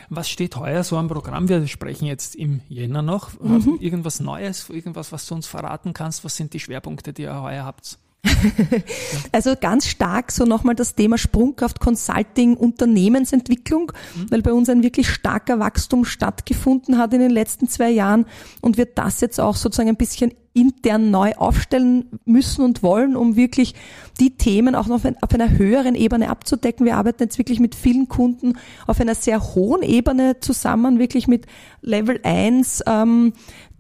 Was 0.10 0.30
steht 0.30 0.56
heuer 0.56 0.84
so 0.84 0.98
am 0.98 1.08
Programm? 1.08 1.50
Wir 1.50 1.68
sprechen 1.68 2.06
jetzt 2.06 2.36
im 2.36 2.62
Jänner 2.68 3.02
noch. 3.02 3.40
Mhm. 3.40 3.78
Irgendwas 3.80 4.20
Neues, 4.20 4.70
irgendwas, 4.70 5.12
was 5.12 5.26
du 5.28 5.36
uns 5.36 5.48
verraten 5.48 5.94
kannst? 5.94 6.24
Was 6.24 6.36
sind 6.36 6.54
die 6.54 6.60
Schwerpunkte, 6.60 7.14
die 7.14 7.24
ihr 7.24 7.42
heuer 7.42 7.66
habt? 7.66 8.00
Also 9.32 9.56
ganz 9.60 9.88
stark 9.88 10.32
so 10.32 10.46
nochmal 10.46 10.76
das 10.76 10.96
Thema 10.96 11.18
Sprungkraft 11.18 11.80
Consulting 11.80 12.56
Unternehmensentwicklung, 12.56 13.92
weil 14.30 14.42
bei 14.42 14.54
uns 14.54 14.70
ein 14.70 14.84
wirklich 14.84 15.10
starker 15.10 15.60
Wachstum 15.60 16.06
stattgefunden 16.06 16.98
hat 16.98 17.14
in 17.14 17.20
den 17.20 17.32
letzten 17.32 17.68
zwei 17.68 17.90
Jahren 17.90 18.26
und 18.62 18.78
wir 18.78 18.86
das 18.86 19.22
jetzt 19.22 19.40
auch 19.40 19.56
sozusagen 19.56 19.90
ein 19.90 19.98
bisschen 19.98 20.34
intern 20.54 21.10
neu 21.10 21.34
aufstellen 21.34 22.20
müssen 22.26 22.64
und 22.64 22.84
wollen, 22.84 23.16
um 23.16 23.36
wirklich 23.36 23.74
die 24.20 24.38
Themen 24.38 24.76
auch 24.76 24.86
noch 24.86 25.02
auf 25.04 25.34
einer 25.34 25.58
höheren 25.58 25.96
Ebene 25.96 26.30
abzudecken. 26.30 26.86
Wir 26.86 26.98
arbeiten 26.98 27.24
jetzt 27.24 27.40
wirklich 27.40 27.60
mit 27.60 27.74
vielen 27.74 28.08
Kunden 28.08 28.54
auf 28.86 29.02
einer 29.02 29.16
sehr 29.16 29.56
hohen 29.56 29.82
Ebene 29.82 30.40
zusammen, 30.40 31.00
wirklich 31.00 31.28
mit 31.28 31.48
Level 31.82 32.20
1, 32.24 32.84
ähm, 32.86 33.34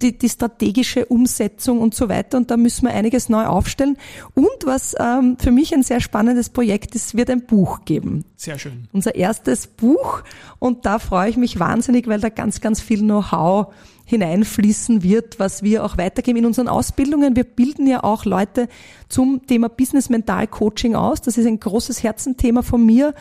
die, 0.03 0.17
die 0.17 0.29
strategische 0.29 1.05
Umsetzung 1.05 1.79
und 1.79 1.95
so 1.95 2.09
weiter. 2.09 2.37
Und 2.37 2.51
da 2.51 2.57
müssen 2.57 2.87
wir 2.87 2.93
einiges 2.93 3.29
neu 3.29 3.45
aufstellen. 3.45 3.97
Und 4.35 4.65
was 4.65 4.95
ähm, 4.99 5.37
für 5.39 5.51
mich 5.51 5.73
ein 5.73 5.83
sehr 5.83 6.01
spannendes 6.01 6.49
Projekt 6.49 6.93
ist, 6.95 7.15
wird 7.15 7.29
ein 7.29 7.45
Buch 7.45 7.85
geben. 7.85 8.25
Sehr 8.35 8.59
schön. 8.59 8.87
Unser 8.91 9.15
erstes 9.15 9.67
Buch. 9.67 10.23
Und 10.59 10.85
da 10.85 10.99
freue 10.99 11.29
ich 11.29 11.37
mich 11.37 11.59
wahnsinnig, 11.59 12.07
weil 12.07 12.19
da 12.19 12.29
ganz, 12.29 12.61
ganz 12.61 12.81
viel 12.81 12.99
Know-how 12.99 13.73
hineinfließen 14.05 15.01
wird, 15.01 15.39
was 15.39 15.63
wir 15.63 15.85
auch 15.85 15.97
weitergeben 15.97 16.39
in 16.39 16.45
unseren 16.45 16.67
Ausbildungen. 16.67 17.37
Wir 17.37 17.45
bilden 17.45 17.87
ja 17.87 18.03
auch 18.03 18.25
Leute 18.25 18.67
zum 19.07 19.47
Thema 19.47 19.69
Business 19.69 20.09
Mental 20.09 20.45
Coaching 20.47 20.95
aus. 20.95 21.21
Das 21.21 21.37
ist 21.37 21.45
ein 21.45 21.59
großes 21.59 22.03
Herzenthema 22.03 22.61
von 22.61 22.85
mir. 22.85 23.13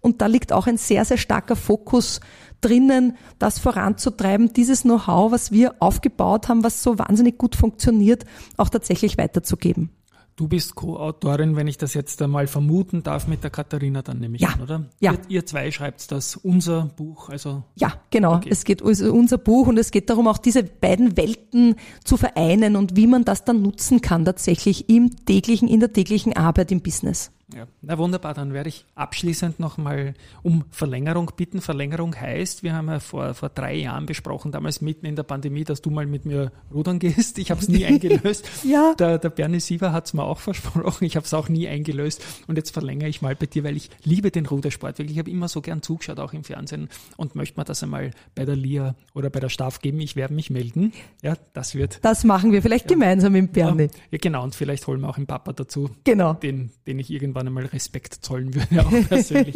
Und 0.00 0.20
da 0.20 0.26
liegt 0.26 0.52
auch 0.52 0.66
ein 0.66 0.76
sehr, 0.76 1.04
sehr 1.04 1.16
starker 1.16 1.56
Fokus 1.56 2.20
drinnen, 2.64 3.16
das 3.38 3.58
voranzutreiben, 3.58 4.52
dieses 4.52 4.82
Know-how, 4.82 5.30
was 5.32 5.52
wir 5.52 5.74
aufgebaut 5.80 6.48
haben, 6.48 6.64
was 6.64 6.82
so 6.82 6.98
wahnsinnig 6.98 7.38
gut 7.38 7.56
funktioniert, 7.56 8.24
auch 8.56 8.68
tatsächlich 8.68 9.18
weiterzugeben. 9.18 9.90
Du 10.36 10.48
bist 10.48 10.74
Co-Autorin, 10.74 11.54
wenn 11.54 11.68
ich 11.68 11.78
das 11.78 11.94
jetzt 11.94 12.20
einmal 12.20 12.48
vermuten 12.48 13.04
darf, 13.04 13.28
mit 13.28 13.44
der 13.44 13.50
Katharina 13.50 14.02
dann 14.02 14.18
nämlich 14.18 14.42
Ja. 14.42 14.48
an, 14.48 14.62
oder? 14.62 14.84
Ja. 14.98 15.12
Ihr, 15.12 15.18
ihr 15.28 15.46
zwei 15.46 15.70
schreibt 15.70 16.10
das, 16.10 16.34
unser 16.34 16.86
Buch, 16.96 17.28
also 17.28 17.62
Ja, 17.76 17.92
genau. 18.10 18.34
Okay. 18.36 18.48
Es 18.50 18.64
geht 18.64 18.82
also 18.82 19.12
unser 19.14 19.38
Buch 19.38 19.68
und 19.68 19.78
es 19.78 19.92
geht 19.92 20.10
darum, 20.10 20.26
auch 20.26 20.38
diese 20.38 20.64
beiden 20.64 21.16
Welten 21.16 21.76
zu 22.02 22.16
vereinen 22.16 22.74
und 22.74 22.96
wie 22.96 23.06
man 23.06 23.24
das 23.24 23.44
dann 23.44 23.62
nutzen 23.62 24.00
kann 24.00 24.24
tatsächlich 24.24 24.88
im 24.88 25.24
täglichen, 25.24 25.68
in 25.68 25.78
der 25.78 25.92
täglichen 25.92 26.32
Arbeit 26.36 26.72
im 26.72 26.80
Business. 26.80 27.30
Ja, 27.54 27.68
na 27.82 27.98
wunderbar, 27.98 28.34
dann 28.34 28.52
werde 28.52 28.68
ich 28.68 28.84
abschließend 28.96 29.60
nochmal 29.60 30.14
um 30.42 30.64
Verlängerung 30.70 31.30
bitten. 31.36 31.60
Verlängerung 31.60 32.14
heißt, 32.18 32.62
wir 32.64 32.74
haben 32.74 32.88
ja 32.88 32.98
vor, 32.98 33.34
vor 33.34 33.48
drei 33.48 33.76
Jahren 33.76 34.06
besprochen, 34.06 34.50
damals 34.50 34.80
mitten 34.80 35.06
in 35.06 35.14
der 35.14 35.22
Pandemie, 35.22 35.62
dass 35.64 35.80
du 35.80 35.90
mal 35.90 36.06
mit 36.06 36.24
mir 36.26 36.50
rudern 36.72 36.98
gehst. 36.98 37.38
Ich 37.38 37.50
habe 37.50 37.60
es 37.60 37.68
nie 37.68 37.84
eingelöst. 37.86 38.48
Ja. 38.64 38.94
Der, 38.98 39.18
der 39.18 39.30
Bernie 39.30 39.60
Siever 39.60 39.92
hat 39.92 40.06
es 40.06 40.14
mir 40.14 40.24
auch 40.24 40.40
versprochen, 40.40 41.04
ich 41.04 41.14
habe 41.16 41.26
es 41.26 41.32
auch 41.34 41.48
nie 41.48 41.68
eingelöst. 41.68 42.24
Und 42.48 42.56
jetzt 42.56 42.70
verlängere 42.72 43.08
ich 43.08 43.22
mal 43.22 43.36
bei 43.36 43.46
dir, 43.46 43.62
weil 43.64 43.76
ich 43.76 43.88
liebe 44.02 44.30
den 44.32 44.46
Rudersport. 44.46 44.98
Wirklich, 44.98 45.16
ich 45.16 45.18
habe 45.20 45.30
immer 45.30 45.46
so 45.48 45.60
gern 45.60 45.80
zugeschaut, 45.82 46.18
auch 46.18 46.32
im 46.32 46.42
Fernsehen 46.44 46.88
und 47.16 47.34
möchte 47.36 47.60
mir 47.60 47.64
das 47.64 47.82
einmal 47.84 48.10
bei 48.34 48.44
der 48.44 48.56
LIA 48.56 48.96
oder 49.14 49.30
bei 49.30 49.38
der 49.40 49.48
Staff 49.48 49.80
geben. 49.80 50.00
Ich 50.00 50.16
werde 50.16 50.34
mich 50.34 50.50
melden. 50.50 50.92
Ja, 51.22 51.36
das 51.52 51.74
wird 51.76 52.00
Das 52.02 52.24
machen 52.24 52.50
wir 52.50 52.62
vielleicht 52.62 52.88
gemeinsam 52.88 53.32
mit 53.34 53.52
Bernie. 53.52 53.88
ja, 54.10 54.18
genau, 54.20 54.42
und 54.42 54.54
vielleicht 54.56 54.86
holen 54.86 55.00
wir 55.00 55.08
auch 55.08 55.16
einen 55.18 55.26
Papa 55.26 55.52
dazu, 55.52 55.90
Genau. 56.04 56.34
den, 56.34 56.70
den 56.86 56.98
ich 56.98 57.10
irgendwann 57.10 57.43
einmal 57.46 57.66
Respekt 57.66 58.14
zollen 58.14 58.54
würde, 58.54 58.80
auch 58.86 59.08
persönlich. 59.08 59.54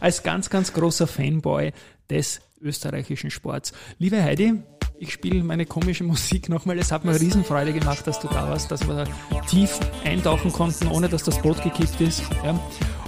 Als 0.00 0.22
ganz, 0.22 0.50
ganz 0.50 0.72
großer 0.72 1.06
Fanboy 1.06 1.72
des 2.08 2.40
österreichischen 2.60 3.30
Sports. 3.30 3.72
Liebe 3.98 4.22
Heidi, 4.22 4.54
ich 4.98 5.12
spiele 5.12 5.42
meine 5.42 5.64
komische 5.64 6.04
Musik 6.04 6.48
nochmal. 6.48 6.78
Es 6.78 6.92
hat 6.92 7.04
mir 7.04 7.18
Riesenfreude 7.18 7.72
gemacht, 7.72 8.06
dass 8.06 8.20
du 8.20 8.28
da 8.28 8.48
warst, 8.48 8.70
dass 8.70 8.86
wir 8.86 9.04
tief 9.48 9.78
eintauchen 10.04 10.52
konnten, 10.52 10.88
ohne 10.88 11.08
dass 11.08 11.22
das 11.22 11.40
Boot 11.40 11.62
gekippt 11.62 12.00
ist. 12.00 12.22
Ja. 12.44 12.58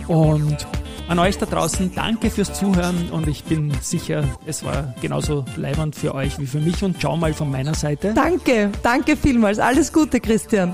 Und 0.08 0.66
an 1.08 1.18
euch 1.18 1.36
da 1.36 1.46
draußen, 1.46 1.94
danke 1.94 2.30
fürs 2.30 2.54
Zuhören 2.54 3.10
und 3.10 3.28
ich 3.28 3.44
bin 3.44 3.72
sicher, 3.82 4.24
es 4.46 4.64
war 4.64 4.94
genauso 5.02 5.44
leibend 5.56 5.94
für 5.94 6.14
euch 6.14 6.38
wie 6.38 6.46
für 6.46 6.60
mich 6.60 6.82
und 6.82 6.96
schau 7.00 7.16
mal 7.16 7.34
von 7.34 7.50
meiner 7.50 7.74
Seite. 7.74 8.14
Danke, 8.14 8.70
danke 8.82 9.16
vielmals. 9.16 9.58
Alles 9.58 9.92
Gute, 9.92 10.20
Christian. 10.20 10.72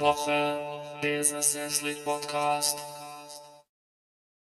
Woche, 0.00 0.58
Business 1.02 1.56
Athlete 1.56 2.02
Podcast. 2.02 2.78